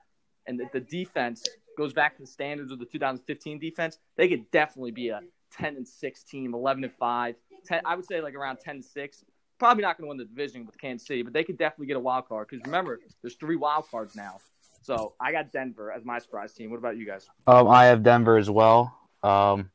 and 0.47 0.59
the, 0.59 0.69
the 0.73 0.81
defense 0.81 1.45
goes 1.77 1.93
back 1.93 2.17
to 2.17 2.23
the 2.23 2.27
standards 2.27 2.73
of 2.73 2.79
the 2.79 2.85
2015 2.85 3.59
defense, 3.59 3.99
they 4.17 4.29
could 4.29 4.51
definitely 4.51 4.91
be 4.91 5.09
a 5.09 5.21
10 5.57 5.77
and 5.77 5.87
6 5.87 6.23
team, 6.25 6.55
11 6.55 6.85
and 6.85 6.93
5. 6.93 7.35
10, 7.67 7.83
I 7.85 7.95
would 7.95 8.07
say 8.07 8.21
like 8.21 8.35
around 8.35 8.59
10 8.59 8.77
and 8.77 8.85
6. 8.85 9.25
Probably 9.59 9.83
not 9.83 9.97
going 9.97 10.07
to 10.07 10.09
win 10.09 10.19
the 10.19 10.25
division 10.25 10.67
with 10.67 10.77
Kansas 10.79 11.07
City, 11.07 11.23
but 11.23 11.33
they 11.33 11.45
could 11.45 11.57
definitely 11.57 11.87
get 11.87 11.97
a 11.97 12.01
wild 12.01 12.27
card 12.29 12.49
because 12.49 12.65
remember, 12.67 12.99
there's 13.23 13.37
three 13.37 13.57
wild 13.57 13.89
cards 13.91 14.17
now. 14.17 14.39
So 14.83 15.15
I 15.21 15.31
got 15.31 15.53
Denver 15.53 15.93
as 15.93 16.05
my 16.05 16.19
surprise 16.19 16.53
team. 16.53 16.71
What 16.71 16.79
about 16.79 16.97
you 16.97 17.07
guys? 17.07 17.29
Um, 17.47 17.69
I 17.69 17.85
have 17.85 18.03
Denver 18.03 18.37
as 18.37 18.51
well. 18.51 18.93
Um, 19.23 19.71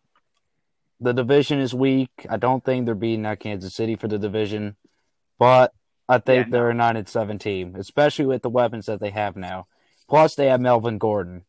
the 1.00 1.14
division 1.14 1.60
is 1.60 1.74
weak. 1.74 2.10
I 2.30 2.38
don't 2.38 2.64
think 2.64 2.86
they're 2.86 2.96
beating 2.96 3.26
out 3.26 3.40
Kansas 3.40 3.74
City 3.76 3.96
for 3.96 4.08
the 4.08 4.18
division, 4.18 4.76
but 5.40 5.74
I 6.10 6.18
think 6.20 6.48
Yeah, 6.48 6.52
they're 6.52 6.70
a 6.70 6.74
nine 6.74 6.98
and 6.98 7.08
seven 7.08 7.38
team, 7.38 7.76
especially 7.76 8.26
with 8.26 8.42
the 8.42 8.50
weapons 8.50 8.86
that 8.88 9.00
they 9.00 9.12
have 9.12 9.36
now. 9.36 9.68
Plus, 10.10 10.36
they 10.36 10.48
have 10.48 10.62
Melvin 10.62 10.98
Gordon. 10.98 11.44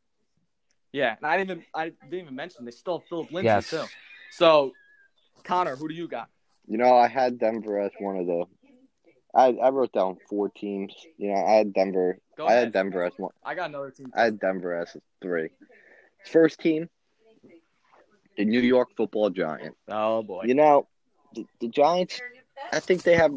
Yeah, 0.93 1.15
and 1.17 1.27
I 1.27 1.37
didn't 1.37 1.51
even 1.51 1.65
I 1.75 1.85
didn't 1.91 2.21
even 2.21 2.35
mention 2.35 2.65
they 2.65 2.71
still 2.71 2.99
have 2.99 3.09
Philip 3.09 3.31
Lindsay 3.31 3.47
Yes. 3.47 3.71
too. 3.71 3.85
So, 4.33 4.73
Conner, 5.45 5.77
who 5.77 5.89
do 5.89 5.95
you 5.95 6.09
got? 6.09 6.29
You 6.67 6.79
know, 6.79 6.97
I 6.97 7.09
had 7.09 7.39
Denver 7.39 7.79
as 7.79 7.93
one 7.99 8.17
of 8.17 8.27
the. 8.27 8.45
I 9.35 9.49
I 9.63 9.69
wrote 9.71 9.93
down 9.93 10.17
four 10.29 10.49
teams. 10.49 10.95
You 11.19 11.33
know, 11.33 11.45
I 11.45 11.53
had 11.53 11.73
Denver. 11.73 12.19
Go 12.37 12.47
I 12.47 12.53
ahead. 12.53 12.65
had 12.65 12.73
Denver 12.73 13.05
as 13.05 13.13
one. 13.17 13.33
I 13.45 13.55
got 13.55 13.69
another 13.69 13.91
team. 13.91 14.11
I 14.15 14.25
had 14.25 14.41
Denver 14.41 14.75
as 14.75 14.97
three. 15.23 15.51
First 16.31 16.61
team, 16.61 16.89
the 18.39 18.45
New 18.45 18.61
York 18.61 18.97
Football 18.97 19.31
Giant. 19.31 19.77
Oh 19.89 20.23
boy. 20.23 20.45
You 20.45 20.55
know, 20.55 20.87
the, 21.35 21.45
the 21.61 21.69
Giants. 21.69 22.23
I 22.73 22.81
think 22.81 23.03
they 23.03 23.17
have 23.17 23.33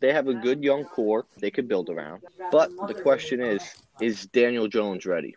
they 0.00 0.12
have 0.12 0.26
a 0.26 0.34
good 0.34 0.64
young 0.64 0.84
core 0.84 1.26
they 1.38 1.50
could 1.50 1.68
build 1.68 1.90
around. 1.90 2.22
But 2.50 2.70
the 2.88 2.94
question 2.94 3.40
is, 3.40 3.62
is 4.00 4.26
Daniel 4.26 4.66
Jones 4.66 5.06
ready? 5.06 5.36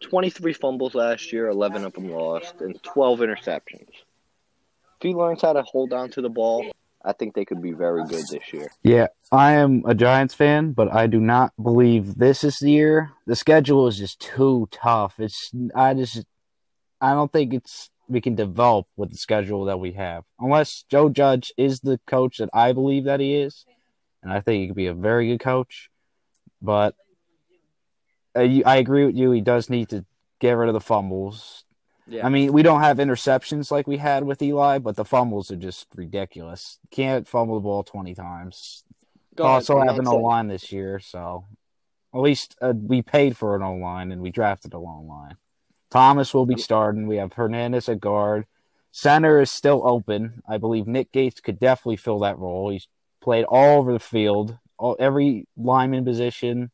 Twenty 0.00 0.30
three 0.30 0.52
fumbles 0.52 0.94
last 0.94 1.32
year, 1.32 1.48
eleven 1.48 1.84
of 1.84 1.92
them 1.92 2.08
lost, 2.08 2.54
and 2.60 2.80
twelve 2.82 3.18
interceptions. 3.18 3.90
If 3.90 5.02
he 5.02 5.14
learns 5.14 5.42
how 5.42 5.52
to 5.52 5.62
hold 5.62 5.92
on 5.92 6.10
to 6.10 6.22
the 6.22 6.30
ball, 6.30 6.70
I 7.04 7.12
think 7.12 7.34
they 7.34 7.44
could 7.44 7.60
be 7.60 7.72
very 7.72 8.04
good 8.04 8.24
this 8.30 8.52
year. 8.52 8.70
Yeah, 8.84 9.08
I 9.32 9.54
am 9.54 9.82
a 9.84 9.96
Giants 9.96 10.34
fan, 10.34 10.72
but 10.72 10.92
I 10.92 11.08
do 11.08 11.20
not 11.20 11.52
believe 11.60 12.16
this 12.16 12.44
is 12.44 12.58
the 12.60 12.70
year. 12.70 13.10
The 13.26 13.34
schedule 13.34 13.88
is 13.88 13.98
just 13.98 14.20
too 14.20 14.68
tough. 14.70 15.18
It's 15.18 15.50
I 15.74 15.94
just 15.94 16.24
I 17.00 17.14
don't 17.14 17.32
think 17.32 17.52
it's 17.52 17.90
we 18.12 18.20
can 18.20 18.34
develop 18.34 18.86
with 18.96 19.10
the 19.10 19.16
schedule 19.16 19.64
that 19.64 19.80
we 19.80 19.92
have. 19.92 20.24
Unless 20.38 20.84
Joe 20.88 21.08
Judge 21.08 21.52
is 21.56 21.80
the 21.80 21.98
coach 22.06 22.38
that 22.38 22.50
I 22.52 22.72
believe 22.72 23.04
that 23.04 23.20
he 23.20 23.36
is, 23.36 23.64
and 24.22 24.32
I 24.32 24.40
think 24.40 24.60
he 24.60 24.66
could 24.68 24.76
be 24.76 24.86
a 24.86 24.94
very 24.94 25.28
good 25.28 25.40
coach. 25.40 25.90
But 26.60 26.94
uh, 28.34 28.60
I 28.64 28.76
agree 28.76 29.06
with 29.06 29.16
you. 29.16 29.30
He 29.32 29.40
does 29.40 29.68
need 29.68 29.88
to 29.90 30.04
get 30.38 30.52
rid 30.52 30.68
of 30.68 30.74
the 30.74 30.80
fumbles. 30.80 31.64
Yeah. 32.06 32.26
I 32.26 32.28
mean, 32.28 32.52
we 32.52 32.62
don't 32.62 32.80
have 32.80 32.98
interceptions 32.98 33.70
like 33.70 33.86
we 33.86 33.96
had 33.96 34.24
with 34.24 34.42
Eli, 34.42 34.78
but 34.78 34.96
the 34.96 35.04
fumbles 35.04 35.50
are 35.50 35.56
just 35.56 35.86
ridiculous. 35.94 36.78
Can't 36.90 37.26
fumble 37.26 37.54
the 37.54 37.60
ball 37.60 37.82
20 37.82 38.14
times. 38.14 38.84
Go 39.34 39.44
also 39.44 39.82
not 39.82 39.98
an 39.98 40.06
O 40.06 40.16
line 40.16 40.48
this 40.48 40.72
year, 40.72 40.98
so 40.98 41.46
at 42.14 42.20
least 42.20 42.56
uh, 42.60 42.74
we 42.76 43.00
paid 43.00 43.36
for 43.36 43.56
an 43.56 43.62
O 43.62 43.74
line 43.74 44.12
and 44.12 44.20
we 44.20 44.30
drafted 44.30 44.74
a 44.74 44.78
long 44.78 45.08
line. 45.08 45.36
Thomas 45.92 46.32
will 46.32 46.46
be 46.46 46.56
starting. 46.56 47.06
We 47.06 47.16
have 47.16 47.34
Hernandez 47.34 47.86
at 47.90 48.00
guard. 48.00 48.46
Center 48.92 49.40
is 49.40 49.50
still 49.50 49.86
open. 49.86 50.42
I 50.48 50.56
believe 50.56 50.86
Nick 50.86 51.12
Gates 51.12 51.40
could 51.40 51.60
definitely 51.60 51.98
fill 51.98 52.20
that 52.20 52.38
role. 52.38 52.70
He's 52.70 52.88
played 53.20 53.44
all 53.44 53.78
over 53.78 53.92
the 53.92 53.98
field, 53.98 54.56
all, 54.78 54.96
every 54.98 55.46
lineman 55.54 56.06
position. 56.06 56.70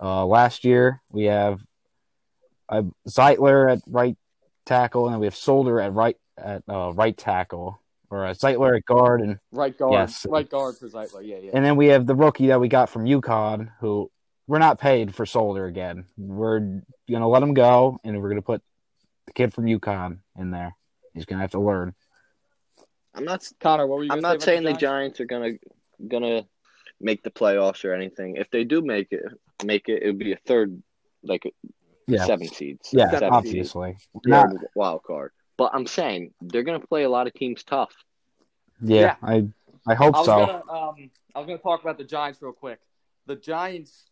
Uh, 0.00 0.24
last 0.24 0.64
year 0.64 1.02
we 1.12 1.24
have 1.24 1.60
uh, 2.70 2.84
Zeitler 3.06 3.70
at 3.70 3.82
right 3.86 4.16
tackle, 4.64 5.06
and 5.06 5.12
then 5.12 5.20
we 5.20 5.26
have 5.26 5.36
Solder 5.36 5.78
at 5.78 5.92
right 5.92 6.16
at 6.38 6.62
uh, 6.66 6.90
right 6.94 7.16
tackle, 7.16 7.82
or 8.08 8.24
uh, 8.24 8.32
Zeitler 8.32 8.78
at 8.78 8.86
guard, 8.86 9.20
and 9.20 9.38
right 9.52 9.76
guard. 9.76 9.92
Yes. 9.92 10.24
Right 10.26 10.48
guard 10.48 10.76
for 10.78 10.88
Zeitler. 10.88 11.20
Yeah, 11.22 11.36
yeah. 11.36 11.50
and 11.52 11.62
then 11.62 11.76
we 11.76 11.88
have 11.88 12.06
the 12.06 12.14
rookie 12.14 12.46
that 12.46 12.60
we 12.60 12.68
got 12.68 12.88
from 12.88 13.04
UConn, 13.04 13.72
who 13.80 14.10
we're 14.46 14.58
not 14.58 14.78
paid 14.80 15.14
for 15.14 15.24
Solder 15.26 15.66
again. 15.66 16.04
We're 16.16 16.82
gonna 17.10 17.28
let 17.28 17.42
him 17.42 17.54
go, 17.54 17.98
and 18.04 18.20
we're 18.20 18.28
gonna 18.28 18.42
put 18.42 18.62
the 19.26 19.32
kid 19.32 19.52
from 19.54 19.64
UConn 19.66 20.18
in 20.38 20.50
there. 20.50 20.76
He's 21.14 21.24
gonna 21.24 21.40
have 21.42 21.52
to 21.52 21.60
learn. 21.60 21.94
I'm 23.14 23.24
not 23.24 23.48
Conner, 23.60 23.86
what 23.86 23.98
were 23.98 24.04
you? 24.04 24.10
I'm 24.12 24.20
not 24.20 24.40
say 24.42 24.46
saying 24.46 24.64
the 24.64 24.70
about 24.70 24.80
Giants 24.80 25.20
are 25.20 25.24
gonna 25.26 25.52
gonna 26.08 26.46
make 27.00 27.22
the 27.22 27.30
playoffs 27.30 27.84
or 27.84 27.92
anything. 27.94 28.36
If 28.36 28.50
they 28.50 28.64
do 28.64 28.82
make 28.82 29.08
it, 29.12 29.22
make 29.64 29.88
it, 29.88 30.02
it 30.02 30.06
would 30.06 30.18
be 30.18 30.32
a 30.32 30.38
third, 30.46 30.82
like 31.22 31.42
Yeah, 32.06 32.24
seven 32.24 32.48
seeds. 32.48 32.90
yeah, 32.92 33.04
Seven 33.06 33.18
seven 33.20 33.34
obviously. 33.34 33.92
seeds, 33.92 34.08
Not- 34.26 34.50
wild 34.74 35.02
card. 35.04 35.32
But 35.56 35.70
I'm 35.74 35.86
saying 35.86 36.34
they're 36.40 36.64
gonna 36.64 36.80
play 36.84 37.04
a 37.04 37.08
lot 37.08 37.26
of 37.28 37.34
teams 37.34 37.62
tough. 37.62 37.94
yeah, 38.80 39.00
Yeah. 39.00 39.16
I 39.22 39.48
I 39.86 39.94
hope 39.94 40.14
I 40.16 40.18
was 40.18 40.26
so. 40.26 40.46
gonna 40.46 40.72
um 40.72 41.10
I 41.34 41.38
was 41.38 41.46
gonna 41.46 41.58
talk 41.58 41.82
about 41.82 41.98
the 41.98 42.04
Giants 42.04 42.42
real 42.42 42.52
quick. 42.52 42.80
The 43.26 43.36
Giants, 43.36 44.10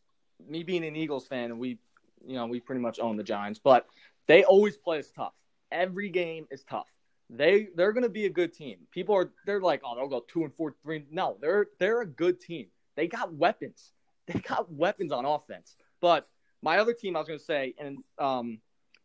me 0.49 0.63
being 0.63 0.85
an 0.85 0.97
Eagles 0.97 1.27
fan, 1.27 1.59
we 1.59 1.79
you 2.27 2.35
know 2.35 2.47
we 2.47 2.61
pretty 2.61 2.81
much 2.81 2.99
own 3.01 3.17
the 3.17 3.25
Giants, 3.25 3.61
but 3.63 3.87
they 4.27 4.45
always 4.45 4.77
play 4.77 4.99
us 4.99 5.11
tough. 5.11 5.35
Every 5.71 6.09
game 6.11 6.47
is 6.51 6.63
tough. 6.65 6.89
They 7.31 7.69
they're 7.75 7.93
gonna 7.93 8.09
be 8.09 8.27
a 8.27 8.31
good 8.31 8.53
team. 8.53 8.79
People 8.91 9.15
are 9.17 9.33
they're 9.47 9.61
like 9.61 9.83
oh 9.85 9.97
they'll 9.97 10.09
go 10.09 10.25
two 10.29 10.45
and 10.45 10.55
four 10.55 10.75
three. 10.83 11.05
No, 11.11 11.39
they're 11.41 11.67
they're 11.79 12.03
a 12.03 12.07
good 12.07 12.41
team. 12.41 12.67
They 12.97 13.09
got 13.09 13.33
weapons. 13.35 13.93
They 14.29 14.39
got 14.39 14.71
weapons 14.73 15.11
on 15.13 15.25
offense. 15.25 15.75
But 16.01 16.27
my 16.63 16.79
other 16.79 16.93
team 16.93 17.17
I 17.17 17.19
was 17.19 17.29
gonna 17.29 17.41
say, 17.41 17.75
and 17.79 17.99
um 18.19 18.61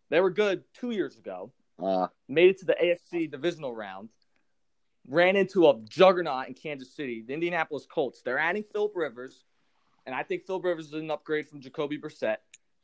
they 0.09 0.19
were 0.21 0.29
good 0.29 0.63
two 0.73 0.91
years 0.91 1.17
ago 1.17 1.51
Uh, 1.81 2.07
made 2.27 2.49
it 2.49 2.59
to 2.59 2.65
the 2.65 2.75
AFC 2.81 3.29
divisional 3.29 3.73
round, 3.75 4.09
ran 5.07 5.35
into 5.35 5.67
a 5.67 5.79
juggernaut 5.87 6.47
in 6.47 6.53
Kansas 6.53 6.93
City, 6.95 7.23
the 7.25 7.33
Indianapolis 7.33 7.85
Colts. 7.89 8.21
They're 8.23 8.39
adding 8.39 8.63
Philip 8.73 8.93
Rivers, 8.95 9.43
and 10.07 10.15
I 10.15 10.23
think 10.23 10.47
Phil 10.47 10.59
Rivers 10.59 10.87
is 10.87 10.93
an 10.93 11.11
upgrade 11.11 11.47
from 11.47 11.59
Jacoby 11.59 11.99
Brissett. 11.99 12.37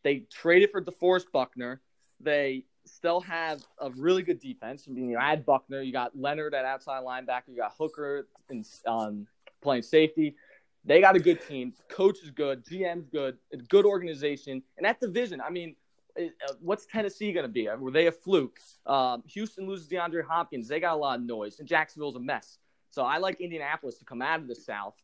They 0.04 0.26
traded 0.30 0.70
for 0.70 0.82
DeForest 0.82 1.32
Buckner. 1.32 1.82
They 2.20 2.66
still 2.86 3.22
have 3.22 3.64
a 3.80 3.90
really 3.92 4.22
good 4.22 4.42
defense. 4.42 4.86
I 4.88 4.92
mean, 4.92 5.10
you 5.10 5.18
add 5.18 5.46
Buckner, 5.46 5.82
you 5.82 5.94
got 5.94 6.12
Leonard 6.16 6.54
at 6.54 6.66
outside 6.66 7.04
linebacker, 7.04 7.48
you 7.48 7.56
got 7.56 7.74
Hooker 7.80 8.28
in, 8.50 8.66
um, 8.86 9.26
playing 9.62 9.84
safety. 9.84 10.36
They 10.84 11.00
got 11.00 11.16
a 11.16 11.20
good 11.20 11.40
team. 11.48 11.74
Coach 11.90 12.18
is 12.24 12.30
good. 12.30 12.66
GM's 12.66 13.08
good. 13.08 13.38
Good 13.70 13.86
organization. 13.86 14.62
And 14.76 14.86
that 14.86 15.00
division, 15.00 15.40
I 15.40 15.50
mean, 15.50 15.78
uh, 16.20 16.26
what's 16.60 16.86
Tennessee 16.86 17.32
going 17.32 17.46
to 17.46 17.52
be? 17.52 17.70
Were 17.80 17.90
they 17.90 18.08
a 18.08 18.12
fluke? 18.12 18.60
Um, 18.86 19.24
Houston 19.28 19.66
loses 19.66 19.88
DeAndre 19.88 20.26
Hopkins. 20.26 20.68
They 20.68 20.82
got 20.82 20.94
a 20.94 20.98
lot 20.98 21.20
of 21.20 21.26
noise, 21.26 21.60
and 21.60 21.68
Jacksonville's 21.68 22.18
a 22.18 22.20
mess. 22.20 22.58
So 22.92 23.04
I 23.04 23.18
like 23.18 23.40
Indianapolis 23.40 23.98
to 24.00 24.06
come 24.06 24.22
out 24.22 24.42
of 24.42 24.48
the 24.50 24.56
South, 24.56 24.96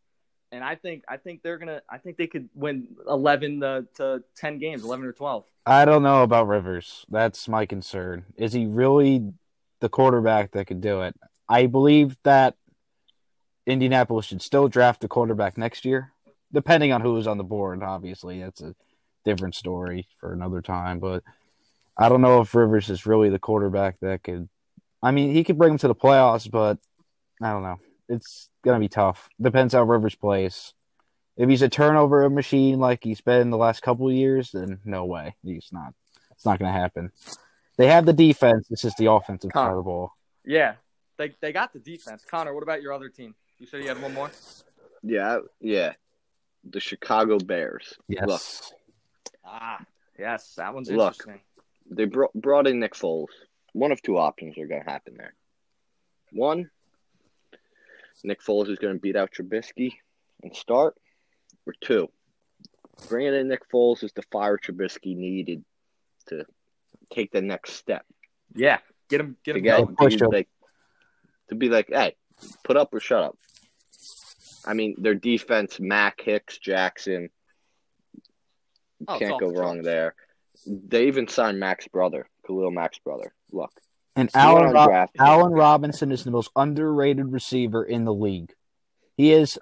and 0.51 0.63
I 0.63 0.75
think 0.75 1.03
I 1.07 1.17
think 1.17 1.41
they're 1.41 1.57
gonna. 1.57 1.81
I 1.89 1.97
think 1.97 2.17
they 2.17 2.27
could 2.27 2.49
win 2.53 2.87
eleven 3.07 3.59
to, 3.61 3.85
to 3.95 4.23
ten 4.35 4.57
games, 4.57 4.83
eleven 4.83 5.05
or 5.05 5.13
twelve. 5.13 5.45
I 5.65 5.85
don't 5.85 6.03
know 6.03 6.23
about 6.23 6.47
Rivers. 6.47 7.05
That's 7.09 7.47
my 7.47 7.65
concern. 7.65 8.25
Is 8.37 8.53
he 8.53 8.65
really 8.65 9.31
the 9.79 9.89
quarterback 9.89 10.51
that 10.51 10.65
could 10.65 10.81
do 10.81 11.01
it? 11.01 11.15
I 11.47 11.67
believe 11.67 12.17
that 12.23 12.55
Indianapolis 13.67 14.25
should 14.25 14.41
still 14.41 14.67
draft 14.67 15.03
a 15.03 15.07
quarterback 15.07 15.57
next 15.57 15.85
year, 15.85 16.11
depending 16.51 16.91
on 16.91 17.01
who 17.01 17.15
is 17.17 17.27
on 17.27 17.37
the 17.37 17.43
board. 17.43 17.83
Obviously, 17.83 18.41
that's 18.41 18.61
a 18.61 18.75
different 19.25 19.55
story 19.55 20.07
for 20.19 20.33
another 20.33 20.61
time. 20.61 20.99
But 20.99 21.23
I 21.97 22.09
don't 22.09 22.21
know 22.21 22.41
if 22.41 22.55
Rivers 22.55 22.89
is 22.89 23.05
really 23.05 23.29
the 23.29 23.39
quarterback 23.39 23.99
that 23.99 24.23
could. 24.23 24.49
I 25.01 25.11
mean, 25.11 25.33
he 25.33 25.43
could 25.43 25.57
bring 25.57 25.71
them 25.71 25.77
to 25.79 25.87
the 25.87 25.95
playoffs, 25.95 26.49
but 26.49 26.79
I 27.41 27.51
don't 27.51 27.63
know. 27.63 27.79
It's 28.09 28.49
gonna 28.63 28.79
be 28.79 28.89
tough. 28.89 29.29
Depends 29.41 29.73
how 29.73 29.83
Rivers 29.83 30.15
plays. 30.15 30.73
If 31.37 31.47
he's 31.47 31.61
a 31.61 31.69
turnover 31.69 32.29
machine 32.29 32.79
like 32.79 33.01
he's 33.03 33.21
been 33.21 33.49
the 33.49 33.57
last 33.57 33.81
couple 33.81 34.09
of 34.09 34.13
years, 34.13 34.51
then 34.51 34.79
no 34.83 35.05
way. 35.05 35.35
He's 35.43 35.69
not. 35.71 35.93
It's 36.31 36.45
not 36.45 36.59
going 36.59 36.73
to 36.73 36.77
happen. 36.77 37.11
They 37.77 37.87
have 37.87 38.05
the 38.05 38.11
defense. 38.13 38.67
It's 38.69 38.81
just 38.81 38.97
the 38.97 39.09
offensive 39.11 39.51
side 39.53 39.69
of 39.69 39.77
the 39.77 39.81
ball. 39.83 40.11
Yeah, 40.45 40.73
they 41.17 41.33
they 41.41 41.53
got 41.53 41.71
the 41.71 41.79
defense. 41.79 42.23
Conner, 42.29 42.53
what 42.53 42.63
about 42.63 42.81
your 42.81 42.91
other 42.91 43.07
team? 43.09 43.35
You 43.57 43.67
said 43.67 43.81
you 43.81 43.87
had 43.87 44.01
one 44.01 44.13
more. 44.13 44.31
yeah, 45.01 45.39
yeah. 45.61 45.93
The 46.69 46.79
Chicago 46.81 47.39
Bears. 47.39 47.93
Yes. 48.09 48.25
Look, 48.27 48.41
Ah, 49.45 49.79
yes, 50.17 50.55
that 50.57 50.73
one's 50.73 50.89
Look. 50.91 51.13
interesting. 51.13 51.39
they 51.89 52.03
brought 52.05 52.33
brought 52.33 52.67
in 52.67 52.79
Nick 52.79 52.95
Foles. 52.95 53.27
One 53.73 53.93
of 53.93 54.01
two 54.01 54.17
options 54.17 54.57
are 54.57 54.67
going 54.67 54.83
to 54.83 54.89
happen 54.89 55.15
there. 55.17 55.35
One, 56.33 56.69
Nick 58.23 58.41
Foles 58.43 58.69
is 58.69 58.79
going 58.79 58.93
to 58.93 58.99
beat 58.99 59.15
out 59.15 59.31
Trubisky 59.31 59.93
and 60.43 60.55
start. 60.55 60.95
Or 61.65 61.73
two, 61.81 62.09
bringing 63.09 63.33
in 63.35 63.47
Nick 63.47 63.69
Foles 63.71 64.03
is 64.03 64.11
the 64.13 64.23
fire 64.31 64.57
Trubisky 64.57 65.15
needed 65.15 65.63
to 66.27 66.45
take 67.13 67.31
the 67.31 67.41
next 67.41 67.73
step. 67.73 68.05
Yeah, 68.55 68.79
get 69.09 69.19
him 69.21 69.37
get 69.43 69.53
To 69.53 69.57
him 69.59 69.63
get 69.63 69.77
going. 69.83 69.95
push 69.95 70.15
to, 70.17 70.25
him. 70.25 70.31
like, 70.31 70.49
to 71.49 71.55
be 71.55 71.69
like, 71.69 71.89
hey, 71.89 72.15
put 72.63 72.75
up 72.77 72.93
or 72.93 72.99
shut 72.99 73.23
up. 73.23 73.37
I 74.65 74.73
mean, 74.73 74.95
their 74.97 75.15
defense, 75.15 75.79
Mack, 75.79 76.21
Hicks, 76.21 76.57
Jackson, 76.57 77.29
Oh, 79.07 79.17
can't 79.17 79.39
go 79.39 79.51
the 79.51 79.59
wrong 79.59 79.75
charts. 79.77 79.85
there. 79.85 80.15
They 80.65 81.07
even 81.07 81.27
signed 81.27 81.59
Mack's 81.59 81.87
brother, 81.87 82.27
Khalil 82.45 82.71
Mack's 82.71 82.99
brother. 82.99 83.33
Look, 83.51 83.71
And 84.19 84.29
He 84.29 84.37
Allen, 84.37 84.73
Ro- 84.73 85.05
Allen 85.17 85.53
Robinson 85.53 86.11
is 86.11 86.23
the 86.23 86.31
most 86.31 86.51
underrated 86.55 87.31
receiver 87.31 87.83
in 87.83 88.03
the 88.03 88.13
league. 88.13 88.53
He 89.15 89.31
is, 89.31 89.57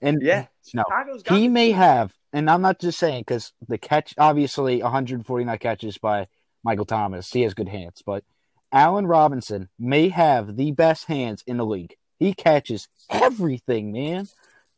and 0.00 0.22
Yeah, 0.22 0.46
no, 0.72 0.84
he 1.28 1.46
the 1.46 1.48
may 1.48 1.68
team. 1.68 1.76
have 1.76 2.14
and 2.32 2.48
I'm 2.48 2.62
not 2.62 2.78
just 2.78 2.98
saying 2.98 3.22
because 3.26 3.52
the 3.68 3.78
catch, 3.78 4.14
obviously, 4.16 4.82
149 4.82 5.58
catches 5.58 5.98
by 5.98 6.26
Michael 6.62 6.84
Thomas. 6.84 7.30
He 7.30 7.42
has 7.42 7.54
good 7.54 7.68
hands, 7.68 8.02
but 8.04 8.24
Allen 8.72 9.06
Robinson 9.06 9.68
may 9.78 10.08
have 10.08 10.56
the 10.56 10.70
best 10.70 11.06
hands 11.06 11.42
in 11.46 11.56
the 11.56 11.66
league. 11.66 11.96
He 12.18 12.34
catches 12.34 12.88
everything, 13.08 13.92
man. 13.92 14.28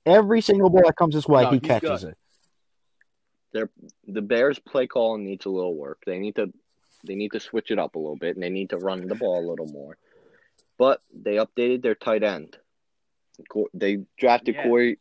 Every 0.07 0.41
single 0.41 0.71
ball 0.71 0.83
that 0.87 0.97
comes 0.97 1.15
his 1.15 1.29
way, 1.29 1.43
No, 1.43 1.51
he 1.51 1.61
catches 1.61 2.03
good. 2.03 2.15
it. 3.53 3.71
The 4.07 4.23
Bears 4.23 4.59
play 4.59 4.87
calling 4.87 5.25
needs 5.25 5.45
a 5.45 5.51
little 5.51 5.77
work. 5.77 6.03
They 6.07 6.19
need 6.19 6.37
to 6.37 6.53
they 7.05 7.15
need 7.15 7.33
to 7.33 7.41
switch 7.41 7.71
it 7.71 7.79
up 7.79 7.95
a 7.95 7.99
little 7.99 8.17
bit 8.17 8.37
and 8.37 8.43
they 8.43 8.51
need 8.51 8.71
to 8.71 8.79
run 8.79 9.07
the 9.07 9.15
ball 9.15 9.45
a 9.45 9.49
little 9.49 9.67
more. 9.67 9.97
But 10.79 11.01
they 11.15 11.37
updated 11.37 11.83
their 11.83 11.95
tight 11.95 12.23
end. 12.23 12.57
They 13.75 13.99
drafted 14.19 14.55
Yeah. 14.57 14.63
Corey 14.65 14.99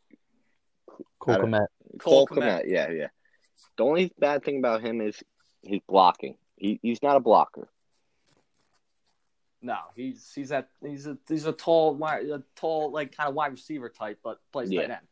Cool 1.19 1.33
I 1.35 1.37
Komet. 1.37 1.67
Cole 1.99 2.25
Cole 2.25 2.37
Kmet. 2.37 2.63
Kmet. 2.65 2.71
Yeah, 2.71 2.89
yeah. 2.89 3.07
The 3.77 3.83
only 3.83 4.11
bad 4.17 4.43
thing 4.43 4.57
about 4.57 4.81
him 4.81 5.01
is 5.01 5.21
he's 5.61 5.81
blocking. 5.87 6.35
He 6.57 6.79
he's 6.81 7.01
not 7.03 7.15
a 7.15 7.19
blocker. 7.19 7.69
No, 9.61 9.77
he's 9.95 10.31
he's 10.33 10.49
that 10.49 10.69
he's 10.83 11.05
a 11.05 11.17
he's 11.27 11.45
a 11.45 11.51
tall 11.51 12.01
a 12.03 12.43
tall 12.55 12.91
like 12.91 13.15
kind 13.15 13.29
of 13.29 13.35
wide 13.35 13.51
receiver 13.51 13.89
type, 13.89 14.19
but 14.23 14.39
plays 14.51 14.71
Yeah. 14.71 14.81
tight 14.81 14.89
end. 14.91 15.07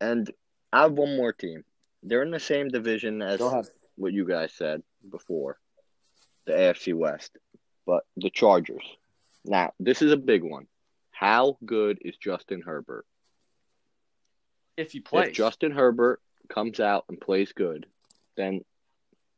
And 0.00 0.30
I 0.72 0.82
have 0.82 0.92
one 0.92 1.16
more 1.16 1.32
team. 1.32 1.64
They're 2.02 2.22
in 2.22 2.32
the 2.32 2.40
same 2.40 2.68
division 2.68 3.22
as 3.22 3.40
what 3.96 4.12
you 4.12 4.26
guys 4.26 4.52
said 4.52 4.82
before, 5.08 5.58
the 6.46 6.52
AFC 6.52 6.94
West, 6.94 7.36
but 7.86 8.04
the 8.16 8.30
Chargers. 8.30 8.82
Now, 9.44 9.72
this 9.78 10.02
is 10.02 10.12
a 10.12 10.16
big 10.16 10.42
one. 10.42 10.66
How 11.10 11.58
good 11.64 11.98
is 12.02 12.16
Justin 12.16 12.62
Herbert? 12.62 13.06
If 14.76 14.92
he 14.92 15.00
plays, 15.00 15.28
If 15.28 15.34
Justin 15.34 15.70
Herbert 15.72 16.20
comes 16.48 16.80
out 16.80 17.04
and 17.08 17.20
plays 17.20 17.52
good, 17.52 17.86
then 18.36 18.64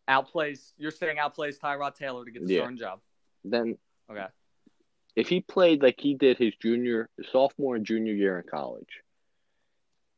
outplays, 0.08 0.72
you're 0.78 0.90
saying 0.90 1.18
outplays 1.18 1.58
Tyrod 1.58 1.94
Taylor 1.94 2.24
to 2.24 2.30
get 2.30 2.46
the 2.46 2.52
Yeah. 2.54 2.60
starting 2.60 2.78
job. 2.78 3.00
then 3.44 3.78
Okay. 4.10 4.26
if 5.14 5.28
he 5.28 5.40
played 5.40 5.82
like 5.82 6.00
he 6.00 6.14
did 6.14 6.36
his 6.38 6.54
junior, 6.56 7.08
sophomore 7.30 7.76
and 7.76 7.84
junior 7.86 8.12
year 8.14 8.38
in 8.40 8.46
college, 8.48 9.02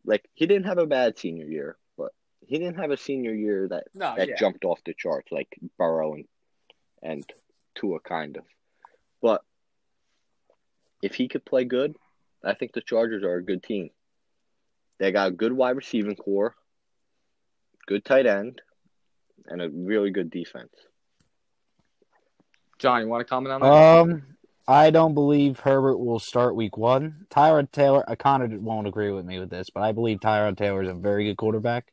like 0.05 0.27
he 0.35 0.47
didn't 0.47 0.65
have 0.67 0.79
a 0.79 0.87
bad 0.87 1.19
senior 1.19 1.45
year, 1.47 1.77
but 1.97 2.13
he 2.47 2.59
didn't 2.59 2.77
have 2.79 2.91
a 2.91 2.97
senior 2.97 3.35
year 3.35 3.69
that 3.69 3.89
No, 3.95 4.15
that 4.17 4.29
yeah. 4.29 4.37
jumped 4.37 4.65
off 4.65 4.83
the 4.85 4.95
charts 4.95 5.31
like 5.33 5.59
Burrow 5.77 6.15
and 6.15 6.27
and 7.03 7.25
Tua 7.75 8.01
kind 8.01 8.37
of. 8.37 8.45
But 9.21 9.43
if 11.03 11.15
he 11.15 11.29
could 11.29 11.45
play 11.45 11.65
good, 11.65 11.97
I 12.45 12.55
think 12.55 12.73
the 12.73 12.81
Chargers 12.81 13.23
are 13.23 13.37
a 13.37 13.45
good 13.45 13.63
team. 13.63 13.91
They 14.99 15.13
got 15.13 15.29
a 15.29 15.33
good 15.33 15.53
wide 15.53 15.77
receiving 15.77 16.17
core, 16.17 16.55
good 17.87 18.05
tight 18.05 18.27
end, 18.27 18.61
and 19.47 19.63
a 19.63 19.71
really 19.71 20.11
good 20.11 20.31
defense. 20.31 20.73
John, 22.79 23.03
you 23.03 23.09
want 23.09 23.21
to 23.27 23.31
comment 23.31 23.53
on 23.53 23.61
that? 23.61 23.67
Um, 23.67 24.23
I 24.67 24.91
don't 24.91 25.15
believe 25.15 25.61
Herbert 25.61 25.99
will 25.99 26.19
start 26.19 26.55
week 26.55 26.77
one. 26.77 27.27
Tyrod 27.31 27.73
Taylor, 27.73 28.05
I 28.09 28.15
kind 28.17 28.43
of 28.43 28.63
won't 28.63 28.87
agree 28.87 29.11
with 29.11 29.25
me 29.25 29.39
with 29.39 29.51
this, 29.51 29.71
but 29.71 29.83
I 29.83 29.93
believe 29.93 30.21
Tyrod 30.21 30.57
Taylor 30.57 30.83
is 30.83 30.91
a 30.91 30.95
very 30.95 31.25
good 31.25 31.37
quarterback. 31.37 31.93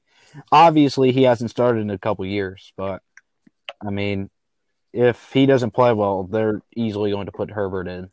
Obviously, 0.51 1.11
he 1.11 1.23
hasn't 1.23 1.51
started 1.51 1.79
in 1.79 1.89
a 1.89 1.97
couple 1.97 2.25
years, 2.25 2.73
but 2.75 3.01
I 3.85 3.91
mean, 3.91 4.29
if 4.95 5.31
he 5.33 5.45
doesn't 5.45 5.71
play 5.71 5.91
well, 5.93 6.23
they're 6.23 6.61
easily 6.75 7.11
going 7.11 7.25
to 7.25 7.31
put 7.31 7.51
Herbert 7.51 7.87
in. 7.87 8.09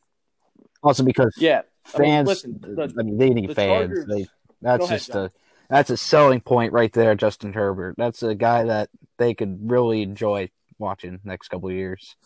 Also, 0.82 1.04
because 1.04 1.32
yeah. 1.38 1.62
I 1.94 1.98
mean, 1.98 2.10
fans, 2.10 2.28
listen, 2.28 2.58
the- 2.60 2.94
I 2.98 3.02
mean, 3.02 3.18
they 3.18 3.30
need 3.30 3.50
the 3.50 3.54
fans. 3.54 3.88
Chargers- 3.88 4.06
They, 4.06 4.26
that's 4.60 4.84
ahead, 4.84 4.98
just 4.98 5.12
John. 5.12 5.24
a 5.26 5.30
that's 5.70 5.90
a 5.90 5.96
selling 5.96 6.40
point 6.40 6.72
right 6.72 6.92
there, 6.92 7.14
Justin 7.14 7.52
Herbert. 7.52 7.94
That's 7.96 8.22
a 8.22 8.34
guy 8.34 8.64
that 8.64 8.90
they 9.16 9.32
could 9.32 9.70
really 9.70 10.02
enjoy 10.02 10.50
watching 10.78 11.20
next 11.24 11.48
couple 11.48 11.68
of 11.68 11.74
years. 11.74 12.16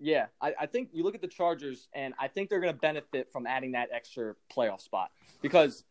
Yeah, 0.00 0.26
I, 0.40 0.52
I 0.60 0.66
think 0.66 0.90
you 0.92 1.04
look 1.04 1.14
at 1.14 1.22
the 1.22 1.28
Chargers, 1.28 1.88
and 1.94 2.12
I 2.18 2.28
think 2.28 2.50
they're 2.50 2.60
going 2.60 2.74
to 2.74 2.78
benefit 2.78 3.30
from 3.32 3.46
adding 3.46 3.72
that 3.72 3.88
extra 3.92 4.34
playoff 4.54 4.82
spot 4.82 5.10
because 5.40 5.84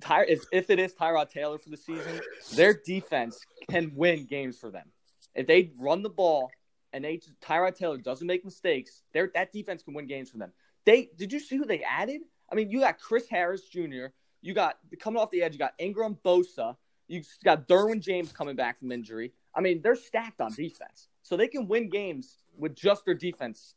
Ty, 0.00 0.24
if, 0.26 0.40
if 0.52 0.68
it 0.68 0.78
is 0.78 0.92
Tyrod 0.92 1.30
Taylor 1.30 1.58
for 1.58 1.70
the 1.70 1.76
season, 1.76 2.20
their 2.54 2.74
defense 2.74 3.40
can 3.70 3.92
win 3.94 4.26
games 4.26 4.58
for 4.58 4.70
them. 4.70 4.88
If 5.34 5.46
they 5.46 5.72
run 5.78 6.02
the 6.02 6.10
ball 6.10 6.50
and 6.92 7.04
they 7.04 7.20
Tyrod 7.42 7.76
Taylor 7.76 7.98
doesn't 7.98 8.26
make 8.26 8.44
mistakes, 8.44 9.02
that 9.12 9.52
defense 9.52 9.82
can 9.82 9.94
win 9.94 10.06
games 10.06 10.30
for 10.30 10.38
them. 10.38 10.52
They 10.84 11.10
did 11.16 11.32
you 11.32 11.40
see 11.40 11.56
who 11.56 11.64
they 11.64 11.82
added? 11.82 12.22
I 12.50 12.54
mean, 12.54 12.70
you 12.70 12.80
got 12.80 12.98
Chris 12.98 13.28
Harris 13.28 13.62
Jr. 13.68 14.06
You 14.42 14.54
got 14.54 14.78
coming 14.98 15.20
off 15.20 15.30
the 15.30 15.42
edge. 15.42 15.52
You 15.52 15.58
got 15.58 15.74
Ingram, 15.78 16.18
Bosa. 16.24 16.76
You 17.08 17.22
got 17.44 17.68
Derwin 17.68 18.00
James 18.00 18.32
coming 18.32 18.56
back 18.56 18.78
from 18.78 18.92
injury. 18.92 19.32
I 19.54 19.60
mean, 19.60 19.82
they're 19.82 19.96
stacked 19.96 20.40
on 20.40 20.52
defense, 20.54 21.08
so 21.22 21.36
they 21.36 21.48
can 21.48 21.66
win 21.68 21.90
games 21.90 22.38
with 22.56 22.74
just 22.74 23.04
their 23.04 23.14
defense. 23.14 23.74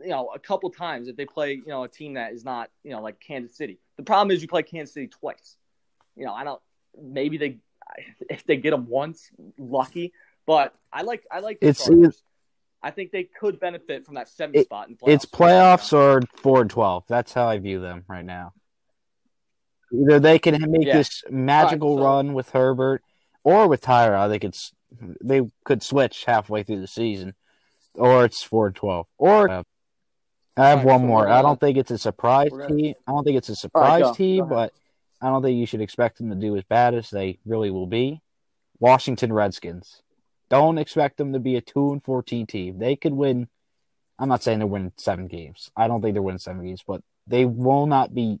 You 0.00 0.10
know, 0.10 0.28
a 0.32 0.38
couple 0.38 0.70
times 0.70 1.08
if 1.08 1.16
they 1.16 1.26
play, 1.26 1.54
you 1.54 1.66
know, 1.66 1.82
a 1.82 1.88
team 1.88 2.14
that 2.14 2.32
is 2.32 2.44
not, 2.44 2.70
you 2.84 2.92
know, 2.92 3.02
like 3.02 3.18
Kansas 3.18 3.56
City. 3.56 3.80
The 3.96 4.04
problem 4.04 4.30
is 4.30 4.40
you 4.40 4.46
play 4.48 4.62
Kansas 4.62 4.94
City 4.94 5.08
twice. 5.08 5.56
You 6.16 6.24
know, 6.24 6.32
I 6.32 6.44
don't. 6.44 6.60
Maybe 7.00 7.36
they, 7.36 7.58
if 8.30 8.44
they 8.46 8.56
get 8.56 8.70
them 8.70 8.88
once, 8.88 9.30
lucky. 9.58 10.12
But 10.48 10.74
I 10.90 11.02
like, 11.02 11.24
I 11.30 11.40
like. 11.40 11.60
The 11.60 11.68
It's- 11.68 11.86
Chargers. 11.86 12.22
I 12.82 12.90
think 12.90 13.10
they 13.10 13.24
could 13.24 13.60
benefit 13.60 14.06
from 14.06 14.14
that 14.14 14.28
seventh 14.28 14.56
It- 14.56 14.64
spot 14.64 14.88
in 14.88 14.96
playoffs. 14.96 15.12
It's 15.12 15.26
playoffs 15.26 15.92
or 15.92 16.22
four 16.36 16.62
and 16.62 16.70
twelve. 16.70 17.04
That's 17.06 17.34
how 17.34 17.46
I 17.48 17.58
view 17.58 17.80
them 17.80 18.04
right 18.08 18.24
now. 18.24 18.54
Either 19.92 20.18
they 20.20 20.38
can 20.38 20.70
make 20.70 20.86
Yeah. 20.86 20.96
this 20.96 21.22
magical 21.28 21.98
so- 21.98 22.04
run 22.04 22.32
with 22.34 22.50
Herbert, 22.50 23.02
or 23.44 23.68
with 23.68 23.82
Tyrod. 23.82 24.30
They 24.30 24.38
could 24.38 24.56
they 25.22 25.42
could 25.64 25.82
switch 25.82 26.24
halfway 26.24 26.62
through 26.62 26.80
the 26.80 26.86
season, 26.86 27.34
or 27.94 28.24
it's 28.24 28.42
four 28.42 28.68
and 28.68 28.76
twelve. 28.76 29.06
Or 29.18 29.50
uh, 29.50 29.62
I 30.56 30.68
have 30.70 30.78
Alright, 30.80 30.86
one 30.86 31.00
so 31.00 31.06
more. 31.06 31.28
I 31.28 31.42
don't 31.42 31.60
think 31.60 31.76
it's 31.76 31.90
a 31.90 31.98
surprise 31.98 32.48
gonna- 32.50 32.68
team. 32.68 32.94
I 33.06 33.12
don't 33.12 33.24
think 33.24 33.36
it's 33.36 33.50
a 33.50 33.56
surprise 33.56 34.02
go. 34.02 34.14
team, 34.14 34.44
Go 34.48 34.54
but 34.54 34.72
I 35.20 35.28
don't 35.28 35.42
think 35.42 35.58
you 35.58 35.66
should 35.66 35.82
expect 35.82 36.16
them 36.18 36.30
to 36.30 36.36
do 36.36 36.56
as 36.56 36.64
bad 36.64 36.94
as 36.94 37.10
they 37.10 37.38
really 37.44 37.70
will 37.70 37.86
be. 37.86 38.22
Washington 38.80 39.32
Redskins. 39.32 40.00
Don't 40.50 40.78
expect 40.78 41.18
them 41.18 41.32
to 41.32 41.38
be 41.38 41.56
a 41.56 41.60
two 41.60 41.92
and 41.92 42.02
fourteen 42.02 42.46
team. 42.46 42.78
They 42.78 42.96
could 42.96 43.12
win. 43.12 43.48
I'm 44.18 44.28
not 44.28 44.42
saying 44.42 44.58
they're 44.58 44.66
winning 44.66 44.92
seven 44.96 45.26
games. 45.28 45.70
I 45.76 45.86
don't 45.86 46.00
think 46.00 46.14
they're 46.14 46.22
winning 46.22 46.38
seven 46.38 46.64
games, 46.64 46.82
but 46.86 47.02
they 47.26 47.44
will 47.44 47.86
not 47.86 48.14
be 48.14 48.40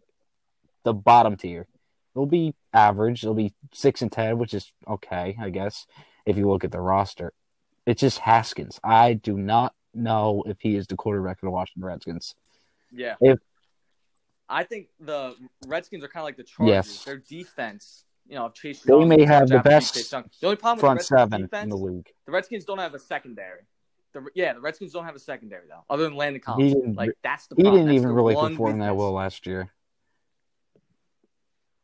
the 0.84 0.92
bottom 0.94 1.36
tier. 1.36 1.66
They'll 2.14 2.26
be 2.26 2.54
average. 2.72 3.22
They'll 3.22 3.34
be 3.34 3.52
six 3.72 4.02
and 4.02 4.10
ten, 4.10 4.38
which 4.38 4.54
is 4.54 4.72
okay, 4.88 5.36
I 5.40 5.50
guess, 5.50 5.86
if 6.26 6.36
you 6.36 6.48
look 6.48 6.64
at 6.64 6.72
the 6.72 6.80
roster. 6.80 7.32
It's 7.86 8.00
just 8.00 8.18
Haskins. 8.18 8.80
I 8.82 9.14
do 9.14 9.36
not 9.36 9.74
know 9.94 10.42
if 10.46 10.56
he 10.60 10.76
is 10.76 10.86
the 10.86 10.96
quarterback 10.96 11.36
of 11.36 11.46
the 11.46 11.50
Washington 11.50 11.84
Redskins. 11.84 12.34
Yeah. 12.90 13.16
If- 13.20 13.38
I 14.48 14.64
think 14.64 14.88
the 14.98 15.36
Redskins 15.66 16.02
are 16.02 16.08
kind 16.08 16.22
of 16.22 16.24
like 16.24 16.38
the 16.38 16.42
Chargers. 16.44 16.70
Yes. 16.72 17.04
Their 17.04 17.18
defense, 17.18 18.04
you 18.28 18.34
know, 18.36 18.52
They 18.62 19.04
may 19.04 19.24
have 19.24 19.48
the 19.48 19.56
out 19.58 19.64
to 19.64 19.68
be 19.68 19.74
best 19.74 20.10
The 20.10 20.24
only 20.44 20.56
problem 20.56 20.80
Front 20.80 20.98
with 20.98 21.08
the 21.08 21.14
Redskins 21.14 21.30
seven 21.30 21.40
defense, 21.42 21.62
in 21.64 21.68
the 21.70 21.76
league. 21.76 22.08
the 22.26 22.32
Redskins 22.32 22.64
don't 22.64 22.78
have 22.78 22.94
a 22.94 22.98
secondary. 22.98 23.62
The, 24.12 24.26
yeah, 24.34 24.52
the 24.54 24.60
Redskins 24.60 24.92
don't 24.92 25.04
have 25.04 25.16
a 25.16 25.18
secondary 25.18 25.66
though, 25.68 25.84
other 25.90 26.04
than 26.04 26.14
Landon 26.14 26.36
He 26.36 26.40
Collins. 26.40 26.96
Like 26.96 27.12
that's 27.22 27.46
the 27.46 27.56
He 27.56 27.62
problem. 27.62 27.80
didn't 27.86 27.94
That's 27.94 28.02
even 28.04 28.14
really 28.14 28.34
perform 28.34 28.78
that 28.80 28.96
well 28.96 29.12
last 29.12 29.46
year. 29.46 29.70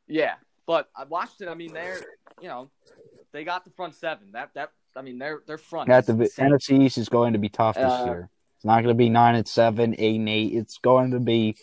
Yeah, 0.07 0.35
but 0.67 0.89
I 0.97 1.05
watched 1.05 1.41
it. 1.41 1.49
I 1.49 1.55
mean, 1.55 1.73
they're 1.73 2.01
you 2.41 2.49
know 2.49 2.71
they 3.33 3.45
got 3.45 3.65
the 3.65 3.71
front 3.71 3.95
seven. 3.95 4.29
That 4.33 4.51
that 4.55 4.71
I 4.97 5.03
mean, 5.03 5.19
their 5.19 5.43
their 5.47 5.59
front. 5.59 5.91
At 5.91 6.07
the 6.07 6.13
insane. 6.15 6.51
NFC 6.51 6.83
East 6.85 6.99
is 6.99 7.09
going 7.09 7.33
to 7.33 7.39
be 7.39 7.49
tough 7.49 7.77
this 7.77 7.85
Uh, 7.85 8.05
year. 8.07 8.31
It's 8.57 8.65
not 8.65 8.77
going 8.83 8.89
to 8.89 8.95
be 8.95 9.11
9 9.11 9.35
and 9.35 9.47
7, 9.47 9.95
8 9.99 10.15
and 10.21 10.29
8. 10.29 10.53
It's 10.55 10.79
going 10.79 11.11
to 11.11 11.21
be 11.21 11.57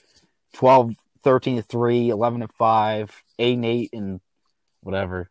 12, 0.53 0.93
13 1.23 1.57
and 1.57 1.65
3, 1.65 2.09
11 2.09 2.41
and 2.43 2.51
5, 2.53 3.23
8 3.39 3.53
and 3.55 3.65
8, 3.65 3.89
and 3.93 4.21
whatever, 4.81 5.29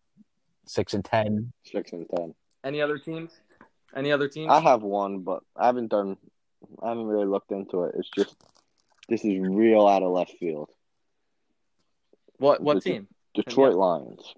6 0.66 0.94
and 0.94 1.04
10. 1.04 1.52
Six 1.64 1.92
and 1.92 2.06
ten. 2.14 2.34
Any 2.64 2.80
other 2.80 2.98
teams? 2.98 3.32
Any 3.94 4.12
other 4.12 4.28
teams? 4.28 4.50
I 4.50 4.60
have 4.60 4.82
one, 4.82 5.20
but 5.20 5.42
I 5.56 5.66
haven't 5.66 5.88
done. 5.88 6.16
I 6.82 6.88
haven't 6.90 7.06
really 7.06 7.26
looked 7.26 7.50
into 7.50 7.84
it. 7.84 7.94
It's 7.98 8.10
just 8.10 8.36
this 9.08 9.24
is 9.24 9.38
real 9.40 9.86
out 9.86 10.02
of 10.02 10.12
left 10.12 10.32
field. 10.38 10.70
what 12.38 12.62
what 12.62 12.74
This 12.74 12.84
team? 12.84 13.08
Detroit 13.34 13.74
Lions. 13.74 14.34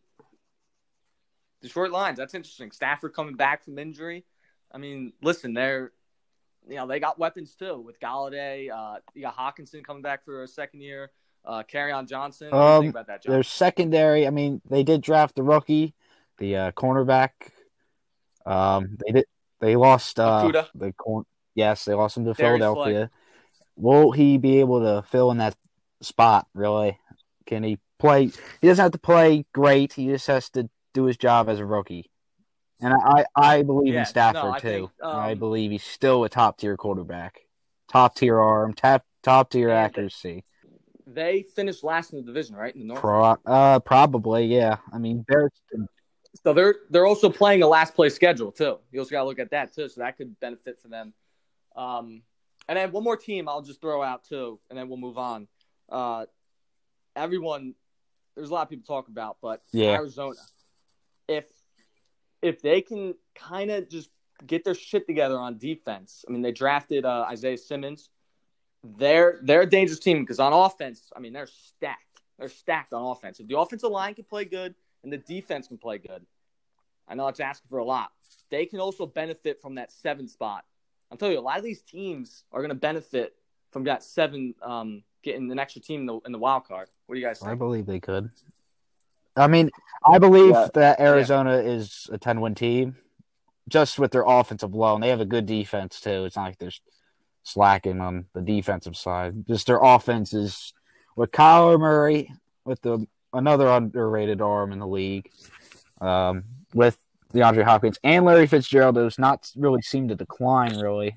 Detroit 1.61 1.91
Lions. 1.91 2.19
That's 2.19 2.35
interesting. 2.35 2.71
Stafford 2.71 3.15
coming 3.15 3.35
back 3.35 3.65
from 3.65 3.79
injury. 3.79 4.25
I 4.73 4.79
mean, 4.79 5.13
listen, 5.23 5.53
they're 5.55 5.93
you 6.69 6.77
know 6.77 6.87
they 6.87 7.01
got 7.01 7.19
weapons 7.19 7.55
too 7.55 7.79
with 7.79 8.01
Golladay. 8.01 8.71
Uh, 8.71 9.01
you 9.15 9.23
got 9.23 9.37
Hockenson 9.37 9.85
coming 9.85 10.03
back 10.03 10.25
for 10.25 10.43
a 10.43 10.49
second 10.49 10.81
year. 10.81 11.11
Uh, 11.45 11.63
on 11.93 12.07
Johnson. 12.07 12.51
What 12.51 12.59
do 12.59 12.59
you 12.59 12.71
Um, 12.71 12.81
think 12.81 12.91
about 12.91 13.07
that, 13.09 13.23
John? 13.23 13.35
Their 13.35 13.43
secondary, 13.43 14.27
I 14.27 14.31
mean, 14.31 14.61
they 14.69 14.83
did 14.83 15.01
draft 15.01 15.35
the 15.35 15.43
rookie, 15.43 15.95
the 16.39 16.57
uh, 16.57 16.73
cornerback. 16.73 17.31
Um, 18.47 18.97
they 19.05 19.13
did. 19.13 19.25
They 19.61 19.77
lost 19.77 20.19
uh, 20.19 20.51
the 20.75 20.93
corn. 20.93 21.25
Yes, 21.55 21.85
they 21.85 21.95
lost 21.95 22.17
him 22.17 22.25
to 22.25 22.35
Darius 22.35 22.59
Philadelphia. 22.59 23.11
Will 23.77 24.11
he 24.13 24.39
be 24.39 24.59
able 24.61 24.81
to 24.81 25.07
fill 25.09 25.31
in 25.31 25.39
that 25.39 25.57
spot? 26.01 26.47
Really, 26.55 26.99
Can 27.47 27.63
he 27.63 27.79
play? 27.99 28.25
He 28.61 28.69
doesn't 28.69 28.83
have 28.83 28.93
to 28.93 28.99
play 28.99 29.45
great. 29.53 29.93
He 29.93 30.07
just 30.09 30.27
has 30.27 30.51
to 30.51 30.69
do 30.95 31.05
his 31.05 31.17
job 31.17 31.49
as 31.49 31.59
a 31.59 31.67
rookie. 31.67 32.11
And 32.81 32.93
I, 32.93 33.25
I 33.37 33.63
believe 33.63 33.95
Yeah, 33.95 34.01
in 34.01 34.05
Stafford 34.07 34.43
no, 34.43 34.51
I 34.51 34.61
too. 34.61 34.69
think, 34.69 34.91
um, 35.03 35.21
I 35.21 35.35
believe 35.35 35.71
he's 35.71 35.85
still 35.85 36.25
a 36.25 36.29
top 36.29 36.59
tier 36.59 36.77
quarterback, 36.77 37.43
top 37.89 38.17
tier 38.17 38.41
arm, 38.41 38.75
top 38.75 39.05
top 39.23 39.51
tier 39.51 39.71
accuracy. 39.71 40.45
They 41.07 41.43
finished 41.43 41.83
last 41.85 42.13
in 42.13 42.19
the 42.19 42.25
division, 42.25 42.55
right? 42.55 42.75
In 42.75 42.81
the 42.81 42.87
North. 42.87 43.01
Pro, 43.01 43.37
uh, 43.47 43.79
probably, 43.81 44.47
yeah. 44.47 44.77
I 44.93 44.99
mean, 44.99 45.25
Bears. 45.29 45.51
So 46.45 46.53
they're 46.53 46.77
they're 46.91 47.07
also 47.07 47.29
playing 47.29 47.63
a 47.63 47.67
last 47.67 47.95
place 47.95 48.15
schedule 48.15 48.53
too. 48.53 48.79
You 48.91 49.01
also 49.01 49.11
got 49.11 49.21
to 49.21 49.27
look 49.27 49.39
at 49.39 49.51
that 49.51 49.75
too. 49.75 49.89
So 49.89 50.01
that 50.01 50.17
could 50.17 50.39
benefit 50.41 50.81
for 50.81 50.89
them. 50.89 51.13
Um, 51.77 52.23
and 52.69 52.79
then 52.79 52.91
one 52.93 53.05
more 53.05 53.17
team 53.17 53.49
I'll 53.49 53.63
just 53.63 53.81
throw 53.81 54.03
out 54.03 54.25
too, 54.25 54.59
and 54.71 54.79
then 54.79 54.89
we'll 54.89 54.99
move 54.99 55.19
on. 55.19 55.47
Uh, 55.91 56.27
everyone, 57.15 57.75
there's 58.35 58.51
a 58.51 58.55
lot 58.55 58.63
of 58.63 58.71
people 58.71 58.85
talk 58.87 59.09
about, 59.09 59.39
but 59.43 59.63
Yeah. 59.73 59.93
Arizona, 59.95 60.39
if 61.29 61.45
if 62.41 62.63
they 62.63 62.81
can 62.81 63.15
kind 63.35 63.71
of 63.71 63.89
just 63.89 64.11
get 64.47 64.65
their 64.65 64.75
shit 64.75 65.07
together 65.07 65.39
on 65.39 65.59
defense, 65.59 66.25
I 66.27 66.33
mean, 66.33 66.43
they 66.43 66.53
drafted 66.53 67.05
uh, 67.05 67.27
Isaiah 67.29 67.59
Simmons. 67.59 68.11
They're 68.85 69.39
they're 69.43 69.63
a 69.63 69.67
dangerous 69.67 70.01
team 70.01 70.21
because 70.21 70.41
on 70.41 70.53
offense, 70.53 71.13
I 71.15 71.21
mean, 71.21 71.33
they're 71.33 71.47
stacked. 71.47 72.21
They're 72.39 72.49
stacked 72.49 72.93
on 72.93 73.03
offense. 73.11 73.39
If 73.39 73.47
the 73.47 73.59
offensive 73.59 73.91
line 73.91 74.15
can 74.15 74.25
play 74.25 74.45
good 74.45 74.75
and 75.05 75.13
the 75.13 75.19
defense 75.19 75.69
can 75.69 75.79
play 75.79 75.99
good, 75.99 76.27
I 77.07 77.15
know 77.15 77.29
it's 77.29 77.41
asking 77.41 77.69
for 77.69 77.79
a 77.79 77.85
lot. 77.85 78.11
They 78.51 78.67
can 78.67 78.81
also 78.81 79.07
benefit 79.07 79.61
from 79.61 79.77
that 79.77 79.93
seven 79.93 80.27
spot. 80.29 80.65
I'm 81.11 81.19
telling 81.19 81.35
you, 81.35 81.41
a 81.41 81.43
lot 81.43 81.59
of 81.59 81.65
these 81.65 81.83
teams 81.83 82.45
are 82.53 82.61
going 82.61 82.71
to 82.71 82.75
benefit 82.75 83.35
from 83.71 83.85
that 83.85 84.03
seven, 84.03 84.55
um, 84.63 85.03
getting 85.23 85.51
an 85.53 85.59
extra 85.59 85.81
team 85.81 86.01
in 86.01 86.07
the, 86.07 86.19
in 86.27 86.33
the 86.33 86.39
wild 86.39 86.67
card. 86.67 86.89
What 87.07 87.15
do 87.15 87.21
you 87.21 87.27
guys 87.27 87.39
think? 87.39 87.51
I 87.51 87.55
believe 87.55 87.87
they 87.87 88.01
could. 88.01 88.31
I 89.37 89.47
mean, 89.47 89.71
I 90.05 90.19
believe 90.19 90.51
Yeah. 90.55 90.69
that 90.75 91.01
Arizona 91.01 91.57
is 91.59 92.09
a 92.13 92.19
ten 92.19 92.41
win 92.41 92.55
team, 92.55 92.97
just 93.69 93.99
with 93.99 94.11
their 94.11 94.25
offensive 94.27 94.75
low, 94.75 94.95
and 94.95 95.03
they 95.03 95.09
have 95.09 95.21
a 95.21 95.27
good 95.27 95.47
defense 95.47 96.01
too. 96.01 96.25
It's 96.25 96.37
not 96.37 96.45
like 96.45 96.59
they're 96.59 96.71
slacking 97.43 98.01
on 98.01 98.27
the 98.35 98.41
defensive 98.41 98.97
side. 98.97 99.47
Just 99.47 99.67
their 99.67 99.81
offense 99.83 100.33
is 100.33 100.73
with 101.17 101.31
Kyler 101.31 101.79
Murray, 101.79 102.31
with 102.65 102.81
the 102.83 103.07
another 103.33 103.69
underrated 103.69 104.41
arm 104.41 104.73
in 104.73 104.79
the 104.79 104.87
league, 104.87 105.31
um, 106.01 106.45
with 106.75 106.99
DeAndre 107.35 107.65
Hopkins 107.65 107.99
and 108.05 108.25
Larry 108.25 108.47
Fitzgerald, 108.47 108.95
does 108.95 109.19
not 109.19 109.51
really 109.57 109.83
seem 109.83 110.09
to 110.09 110.15
decline. 110.15 110.79
Really, 110.79 111.17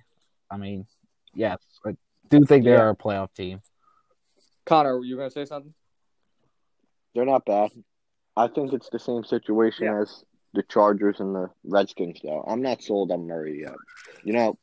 I 0.49 0.57
mean, 0.57 0.88
yes, 1.33 1.57
I 1.85 1.95
do 2.29 2.43
think 2.45 2.63
they 2.63 2.71
Yeah. 2.71 2.81
are 2.81 2.89
a 2.89 2.95
playoff 2.95 3.33
team. 3.33 3.61
Conner, 4.65 4.97
were 4.97 5.05
you 5.05 5.15
going 5.15 5.29
to 5.29 5.33
say 5.33 5.45
something? 5.45 5.73
They're 7.13 7.25
not 7.25 7.45
bad. 7.45 7.71
I 8.35 8.47
think 8.47 8.73
it's 8.73 8.89
the 8.89 8.99
same 8.99 9.23
situation 9.23 9.85
Yeah. 9.85 10.01
as 10.01 10.23
the 10.53 10.63
Chargers 10.63 11.19
and 11.19 11.35
the 11.35 11.49
Redskins, 11.63 12.19
though. 12.23 12.43
I'm 12.47 12.61
not 12.61 12.81
sold 12.81 13.11
on 13.11 13.27
Murray 13.27 13.61
yet. 13.61 13.75
You 14.23 14.33
know, 14.33 14.57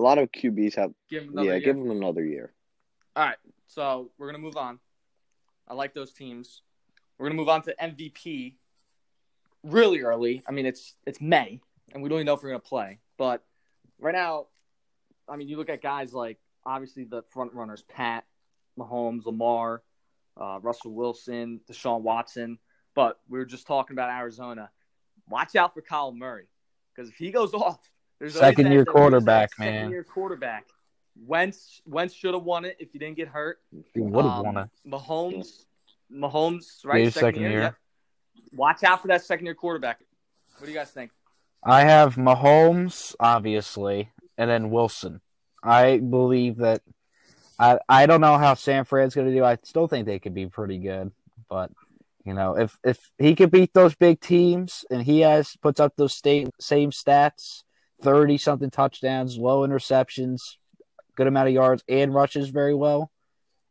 a 0.00 0.02
lot 0.02 0.18
of 0.18 0.32
QBs 0.32 0.76
have. 0.76 0.92
Give 1.10 1.26
them 1.26 1.44
yeah, 1.44 1.52
year. 1.52 1.60
give 1.60 1.76
them 1.76 1.90
another 1.90 2.24
year. 2.24 2.52
All 3.14 3.24
right, 3.24 3.36
so 3.66 4.10
we're 4.18 4.26
gonna 4.26 4.38
move 4.38 4.56
on. 4.56 4.78
I 5.68 5.74
like 5.74 5.94
those 5.94 6.12
teams. 6.12 6.62
We're 7.18 7.26
gonna 7.26 7.36
move 7.36 7.50
on 7.50 7.62
to 7.62 7.74
MVP. 7.80 8.54
Really 9.62 10.00
early. 10.00 10.42
I 10.48 10.52
mean, 10.52 10.64
it's 10.64 10.94
it's 11.06 11.20
May, 11.20 11.60
and 11.92 12.02
we 12.02 12.08
don't 12.08 12.16
even 12.18 12.26
know 12.26 12.34
if 12.34 12.42
we're 12.42 12.48
gonna 12.48 12.60
play. 12.60 12.98
But 13.18 13.44
right 13.98 14.14
now, 14.14 14.46
I 15.28 15.36
mean, 15.36 15.48
you 15.48 15.58
look 15.58 15.68
at 15.68 15.82
guys 15.82 16.14
like 16.14 16.38
obviously 16.64 17.04
the 17.04 17.22
front 17.30 17.52
runners: 17.52 17.82
Pat, 17.82 18.24
Mahomes, 18.78 19.26
Lamar, 19.26 19.82
uh, 20.40 20.60
Russell 20.62 20.94
Wilson, 20.94 21.60
Deshaun 21.70 22.00
Watson. 22.00 22.58
But 22.94 23.20
we 23.28 23.38
were 23.38 23.44
just 23.44 23.66
talking 23.66 23.94
about 23.94 24.08
Arizona. 24.08 24.70
Watch 25.28 25.56
out 25.56 25.74
for 25.74 25.82
Kyle 25.82 26.12
Murray 26.12 26.48
because 26.94 27.10
if 27.10 27.16
he 27.16 27.30
goes 27.30 27.52
off, 27.54 27.90
there's 28.20 28.34
Second 28.34 28.70
year 28.70 28.84
quarterback, 28.84 29.50
man. 29.58 29.74
Second 29.74 29.90
year 29.90 30.04
quarterback. 30.04 30.66
Wentz 31.26 31.82
Wentz 31.86 32.14
should 32.14 32.34
have 32.34 32.44
won 32.44 32.64
it 32.64 32.76
if 32.78 32.92
he 32.92 32.98
didn't 32.98 33.16
get 33.16 33.28
hurt. 33.28 33.58
He 33.94 34.00
would 34.00 34.24
have 34.24 34.38
Um, 34.46 34.54
won 34.54 34.56
it. 34.58 34.70
Mahomes, 34.86 35.64
Mahomes, 36.12 36.84
right? 36.84 37.04
His 37.04 37.14
second 37.14 37.42
year. 37.42 37.60
yep. 37.60 37.74
Watch 38.54 38.84
out 38.84 39.02
for 39.02 39.08
that 39.08 39.22
second 39.24 39.46
year 39.46 39.54
quarterback. 39.54 40.00
What 40.58 40.66
do 40.66 40.72
you 40.72 40.78
guys 40.78 40.90
think? 40.90 41.10
I 41.62 41.82
have 41.82 42.14
Mahomes, 42.16 43.14
obviously, 43.20 44.10
and 44.38 44.48
then 44.50 44.70
Wilson. 44.70 45.20
I 45.62 45.98
believe 45.98 46.56
that. 46.58 46.82
I 47.58 47.78
I 47.88 48.06
don't 48.06 48.22
know 48.22 48.38
how 48.38 48.54
San 48.54 48.84
Fran's 48.84 49.14
going 49.14 49.26
to 49.26 49.34
do. 49.34 49.44
I 49.44 49.58
still 49.64 49.86
think 49.88 50.06
they 50.06 50.18
could 50.18 50.34
be 50.34 50.46
pretty 50.46 50.78
good, 50.78 51.12
but 51.48 51.70
you 52.24 52.32
know, 52.32 52.56
if 52.56 52.78
if 52.82 53.10
he 53.18 53.34
could 53.34 53.50
beat 53.50 53.74
those 53.74 53.94
big 53.94 54.20
teams 54.20 54.84
and 54.90 55.02
he 55.02 55.20
has 55.20 55.56
puts 55.56 55.80
up 55.80 55.94
those 55.96 56.14
state, 56.14 56.48
same 56.58 56.90
stats, 56.90 57.64
thirty 58.02 58.38
something 58.38 58.70
touchdowns, 58.70 59.36
low 59.36 59.66
interceptions, 59.66 60.56
good 61.16 61.26
amount 61.26 61.48
of 61.48 61.54
yards, 61.54 61.82
and 61.88 62.14
rushes 62.14 62.50
very 62.50 62.74
well, 62.74 63.10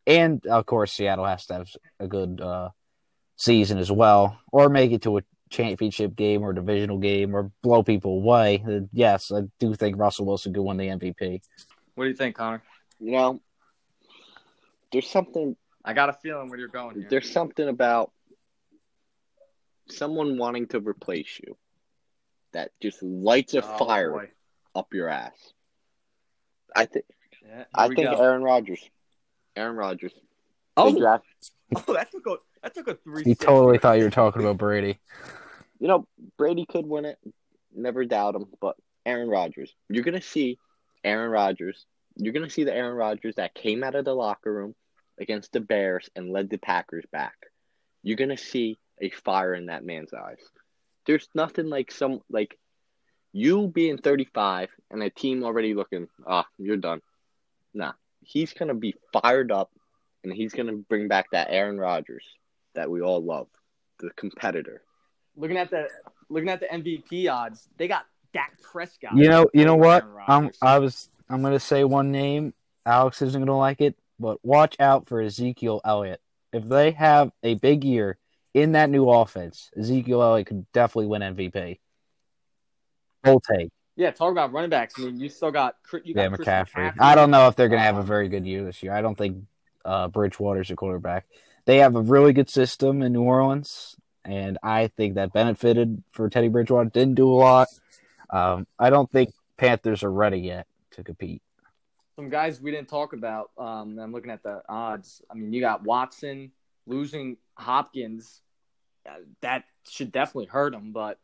and 0.08 0.46
of 0.48 0.66
course 0.66 0.94
Seattle 0.94 1.26
has 1.26 1.46
to 1.48 1.54
have 1.56 1.70
a 2.00 2.08
good 2.08 2.42
uh, 2.42 2.70
season 3.36 3.78
as 3.78 3.92
well, 3.92 4.40
or 4.52 4.70
make 4.70 4.92
it 4.92 5.04
to 5.04 5.18
a 5.18 5.22
championship 5.50 6.16
game 6.16 6.44
or 6.44 6.54
divisional 6.54 6.98
game 6.98 7.36
or 7.36 7.52
blow 7.62 7.84
people 7.84 8.18
away, 8.18 8.64
yes, 8.94 9.32
I 9.32 9.42
do 9.60 9.74
think 9.74 9.98
Russell 9.98 10.26
Wilson 10.26 10.54
could 10.54 10.62
win 10.62 10.78
the 10.78 10.88
MVP. 10.88 11.42
What 11.96 12.06
do 12.06 12.10
you 12.10 12.16
think, 12.16 12.36
Conner? 12.36 12.62
You 13.00 13.12
know, 13.12 13.42
there's 14.92 15.10
something. 15.10 15.56
I 15.84 15.94
got 15.94 16.10
a 16.10 16.14
feeling 16.14 16.50
where 16.50 16.60
you're 16.60 16.68
going 16.68 16.96
here. 16.96 17.08
There's 17.10 17.32
something 17.32 17.68
about 17.68 18.12
someone 19.90 20.38
wanting 20.38 20.68
to 20.68 20.80
replace 20.80 21.40
you 21.40 21.58
that 22.54 22.72
just 22.82 23.02
lights 23.04 23.54
a 23.54 23.64
Oh, 23.64 23.78
fire 23.78 24.12
boy. 24.12 24.30
up 24.76 24.94
your 24.94 25.10
ass. 25.10 25.54
I 26.76 26.86
think. 26.86 27.06
Yeah, 27.46 27.64
I 27.74 27.88
think 27.88 28.00
go. 28.02 28.22
Aaron 28.22 28.44
Rodgers. 28.44 28.80
Aaron 29.56 29.76
Rodgers. 29.76 30.14
Oh, 30.78 30.98
draft- 30.98 31.26
oh, 31.88 31.94
that 31.94 32.12
took 32.12 32.28
a 32.28 32.36
that 32.64 32.74
took 32.74 32.88
a 32.88 32.96
three. 32.96 33.24
He 33.24 33.36
totally 33.36 33.78
thought 33.78 33.98
you 33.98 34.04
were 34.04 34.10
talking 34.10 34.42
about 34.42 34.58
Brady. 34.58 35.00
you 35.80 35.88
know, 35.88 36.08
Brady 36.38 36.66
could 36.66 36.86
win 36.86 37.06
it. 37.06 37.18
Never 37.76 38.06
doubt 38.06 38.36
him. 38.36 38.46
But 38.62 38.76
Aaron 39.06 39.30
Rodgers, 39.30 39.74
you're 39.90 40.04
gonna 40.04 40.22
see 40.22 40.58
Aaron 41.04 41.32
Rodgers. 41.32 41.86
You're 42.16 42.34
gonna 42.34 42.50
see 42.50 42.64
the 42.66 42.74
Aaron 42.76 42.96
Rodgers 42.96 43.36
that 43.36 43.54
came 43.56 43.84
out 43.84 43.96
of 43.96 44.06
the 44.06 44.14
locker 44.16 44.54
room 44.54 44.76
against 45.20 45.52
the 45.54 45.60
Bears 45.62 46.10
and 46.16 46.32
led 46.32 46.50
the 46.50 46.58
Packers 46.58 47.06
back. 47.12 47.36
You're 48.04 48.18
gonna 48.18 48.38
see 48.38 48.78
a 49.02 49.10
fire 49.10 49.54
in 49.56 49.68
that 49.68 49.84
man's 49.86 50.14
eyes. 50.14 50.40
There's 51.10 51.28
nothing 51.34 51.70
like 51.70 51.92
some 51.92 52.22
like 52.30 52.56
you 53.32 53.68
being 53.68 53.98
35 53.98 54.70
and 54.92 55.02
a 55.02 55.10
team 55.10 55.44
already 55.44 55.74
looking, 55.74 56.08
ah, 56.28 56.46
you're 56.60 56.78
done. 56.78 57.02
Nah, 57.74 57.94
he's 58.22 58.54
gonna 58.54 58.76
be 58.76 58.94
fired 59.12 59.52
up, 59.52 59.72
and 60.24 60.32
he's 60.32 60.54
gonna 60.54 60.74
bring 60.74 61.08
back 61.08 61.32
that 61.32 61.48
Aaron 61.50 61.80
Rodgers 61.80 62.28
that 62.76 62.92
we 62.92 63.02
all 63.02 63.24
love, 63.24 63.48
the 63.98 64.12
competitor. 64.12 64.84
Looking 65.36 65.58
at 65.58 65.72
the 65.72 65.88
looking 66.30 66.50
at 66.50 66.60
the 66.60 66.68
MVP 66.68 67.28
odds, 67.28 67.68
they 67.78 67.88
got 67.88 68.06
Dak 68.32 68.62
Prescott. 68.62 69.18
You 69.18 69.30
know, 69.30 69.48
you 69.52 69.66
know 69.66 69.78
what? 69.78 70.06
I'm 70.28 70.52
I 70.62 70.78
was 70.78 71.10
I'm 71.28 71.42
gonna 71.42 71.60
say 71.60 71.84
one 71.86 72.12
name. 72.12 72.54
Alex 72.86 73.24
isn't 73.24 73.42
gonna 73.42 73.58
like 73.58 73.82
it, 73.82 73.98
but 74.20 74.38
watch 74.46 74.76
out 74.80 75.08
for 75.08 75.22
Ezekiel 75.22 75.82
Elliott. 75.84 76.22
If 76.54 76.66
they 76.66 76.92
have 76.92 77.32
a 77.42 77.56
big 77.56 77.84
year 77.84 78.20
in 78.54 78.74
that 78.74 78.90
new 78.90 79.10
offense, 79.10 79.70
Ezekiel 79.78 80.22
Elliott 80.24 80.48
could 80.48 80.72
definitely 80.72 81.08
win 81.08 81.22
MVP. 81.22 81.80
Full 83.24 83.40
take. 83.42 83.70
yeah, 83.96 84.12
talk 84.12 84.32
about 84.32 84.54
running 84.54 84.70
backs. 84.70 84.96
I 84.98 85.04
mean, 85.04 85.20
you 85.20 85.30
still 85.30 85.52
got 85.52 85.76
you 86.04 86.14
got 86.14 86.22
Yeah, 86.22 86.30
Chris 86.30 86.48
McCaffrey. 86.48 86.94
I 87.00 87.16
don't 87.16 87.32
know 87.32 87.48
if 87.48 87.56
they're 87.56 87.68
gonna 87.68 87.82
have 87.82 87.98
a 87.98 88.04
very 88.04 88.30
good 88.30 88.46
year 88.46 88.64
this 88.64 88.82
year. 88.82 88.94
I 88.94 89.02
don't 89.02 89.18
think 89.18 89.44
uh, 89.86 90.08
Bridgewater's 90.08 90.72
a 90.72 90.76
quarterback. 90.76 91.26
They 91.66 91.78
have 91.78 91.96
a 91.96 92.02
really 92.02 92.34
good 92.34 92.50
system 92.50 93.02
in 93.02 93.14
New 93.14 93.24
Orleans, 93.24 93.96
and 94.24 94.58
I 94.64 94.88
think 94.88 95.16
that 95.16 95.34
benefited 95.34 96.02
for 96.12 96.30
Teddy 96.30 96.48
Bridgewater. 96.48 96.90
Didn't 96.90 97.16
do 97.16 97.32
a 97.32 97.36
lot. 97.36 97.68
Um, 98.30 98.66
I 98.78 98.90
don't 98.90 99.12
think 99.12 99.34
Panthers 99.58 100.04
are 100.04 100.12
ready 100.12 100.40
yet 100.40 100.66
to 100.92 101.04
compete. 101.04 101.42
some 102.16 102.30
guys 102.30 102.62
we 102.62 102.72
didn't 102.72 102.90
talk 102.90 103.14
about. 103.14 103.52
Um, 103.58 104.00
I'm 104.00 104.12
looking 104.14 104.32
at 104.32 104.44
the 104.44 104.62
odds. 104.70 105.22
I 105.30 105.34
mean, 105.34 105.52
you 105.52 105.62
got 105.62 105.84
Watson 105.84 106.52
losing 106.90 107.38
Hopkins. 107.56 108.42
Uh, 109.08 109.14
that 109.42 109.64
should 109.88 110.12
definitely 110.12 110.48
hurt 110.48 110.74
him. 110.74 110.92
But 110.92 111.20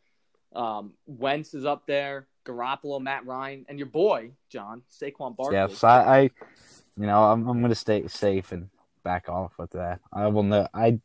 um, 0.56 0.94
Wentz 1.06 1.54
is 1.54 1.66
up 1.66 1.86
there. 1.88 2.28
Garoppolo, 2.46 3.02
Matt 3.02 3.26
Ryan, 3.26 3.66
and 3.68 3.80
your 3.80 3.88
boy 3.88 4.32
John 4.50 4.84
Saquon 4.92 5.36
Barkley. 5.36 5.56
Yes, 5.56 5.84
I, 5.84 6.18
I 6.18 6.22
you 6.22 7.08
know, 7.08 7.24
I'm, 7.24 7.48
I'm 7.50 7.60
going 7.60 7.70
to 7.70 7.76
stay 7.76 8.08
safe 8.08 8.52
and 8.52 8.70
back 9.04 9.28
off 9.28 9.54
with 9.58 9.72
that. 9.72 10.00
I 10.14 10.28
will 10.28 10.44
know. 10.44 10.68
I, 10.74 11.00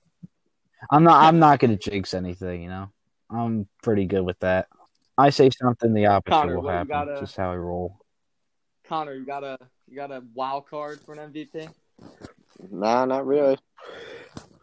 I'm 0.90 1.02
not. 1.02 1.22
I'm 1.22 1.38
not 1.38 1.58
going 1.58 1.76
to 1.76 1.90
jinx 1.90 2.12
anything. 2.12 2.62
You 2.62 2.68
know, 2.68 2.90
I'm 3.30 3.66
pretty 3.82 4.04
good 4.04 4.22
with 4.22 4.38
that. 4.40 4.68
I 5.16 5.30
say 5.30 5.50
something, 5.50 5.92
the 5.92 6.06
opposite 6.06 6.34
Conner, 6.34 6.60
will 6.60 6.68
happen. 6.68 6.88
gotta- 6.88 7.20
Just 7.20 7.36
how 7.36 7.50
I 7.50 7.56
roll. 7.56 7.98
Conner, 8.84 9.14
you 9.14 9.24
got 9.24 9.44
a 9.44 9.58
you 9.88 9.96
got 9.96 10.10
a 10.10 10.22
wild 10.34 10.66
card 10.68 11.00
for 11.00 11.14
an 11.14 11.32
MVP? 11.32 11.72
Nah, 12.70 13.04
not 13.06 13.26
really. 13.26 13.58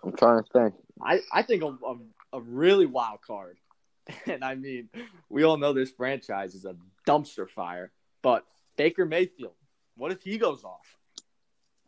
I'm 0.04 0.16
trying 0.16 0.44
to 0.44 0.50
think. 0.52 0.74
I, 1.02 1.22
I 1.32 1.42
think 1.42 1.64
a, 1.64 1.68
a, 1.68 1.98
a 2.34 2.42
really 2.42 2.86
wild 2.86 3.22
card. 3.22 3.58
And 4.26 4.42
I 4.42 4.56
mean, 4.56 4.88
we 5.30 5.44
all 5.44 5.58
know 5.58 5.74
this 5.74 5.92
franchise 5.92 6.56
is 6.56 6.64
a 6.64 6.78
dumpster 7.06 7.50
fire. 7.50 7.92
But 8.22 8.46
Baker 8.78 9.06
Mayfield, 9.06 9.56
what 9.98 10.14
if 10.14 10.22
he 10.22 10.38
goes 10.38 10.64
off? 10.64 10.98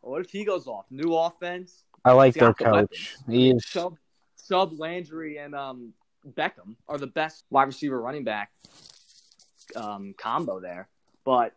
What 0.01 0.19
if 0.19 0.29
he 0.29 0.43
goes 0.43 0.67
off? 0.67 0.85
New 0.89 1.15
offense. 1.15 1.85
I 2.03 2.11
like 2.11 2.33
their 2.33 2.51
got 2.51 2.57
the 2.57 2.63
coach. 2.65 3.15
He 3.25 3.51
is 3.51 3.65
Sub, 3.65 3.97
Sub 4.35 4.77
Landry 4.77 5.37
and 5.37 5.55
um, 5.55 5.93
Beckham 6.27 6.75
are 6.89 6.97
the 6.97 7.07
best 7.07 7.45
wide 7.49 7.67
receiver 7.67 8.01
running 8.01 8.25
back 8.25 8.51
um, 9.75 10.13
combo 10.17 10.59
there. 10.59 10.89
But 11.23 11.53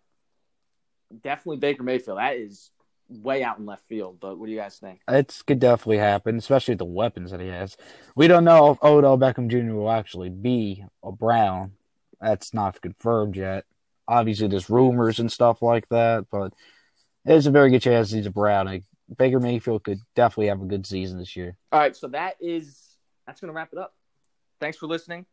definitely 1.22 1.58
Baker 1.58 1.82
Mayfield. 1.82 2.18
That 2.18 2.36
is 2.36 2.70
way 3.20 3.42
out 3.42 3.58
in 3.58 3.66
left 3.66 3.86
field. 3.88 4.18
But 4.20 4.38
what 4.38 4.46
do 4.46 4.52
you 4.52 4.58
guys 4.58 4.78
think? 4.78 5.00
it 5.08 5.42
could 5.46 5.58
definitely 5.58 5.98
happen, 5.98 6.36
especially 6.36 6.72
with 6.72 6.78
the 6.78 6.84
weapons 6.84 7.30
that 7.30 7.40
he 7.40 7.48
has. 7.48 7.76
We 8.16 8.28
don't 8.28 8.44
know 8.44 8.72
if 8.72 8.82
Odell 8.82 9.18
Beckham 9.18 9.48
Jr. 9.48 9.74
will 9.74 9.90
actually 9.90 10.30
be 10.30 10.84
a 11.02 11.12
Brown. 11.12 11.72
That's 12.20 12.54
not 12.54 12.80
confirmed 12.80 13.36
yet. 13.36 13.64
Obviously, 14.06 14.48
there's 14.48 14.70
rumors 14.70 15.18
and 15.18 15.30
stuff 15.30 15.62
like 15.62 15.88
that, 15.88 16.26
but 16.30 16.52
there's 17.24 17.46
a 17.46 17.50
very 17.50 17.70
good 17.70 17.82
chance 17.82 18.10
he's 18.10 18.26
a 18.26 18.30
Brown. 18.30 18.66
Like, 18.66 18.84
Baker 19.16 19.40
Mayfield 19.40 19.84
could 19.84 19.98
definitely 20.14 20.48
have 20.48 20.62
a 20.62 20.66
good 20.66 20.86
season 20.86 21.18
this 21.18 21.36
year. 21.36 21.56
All 21.70 21.80
right, 21.80 21.94
so 21.96 22.08
that 22.08 22.36
is 22.40 22.96
that's 23.26 23.40
going 23.40 23.48
to 23.48 23.54
wrap 23.54 23.72
it 23.72 23.78
up. 23.78 23.94
Thanks 24.60 24.76
for 24.78 24.86
listening. 24.86 25.26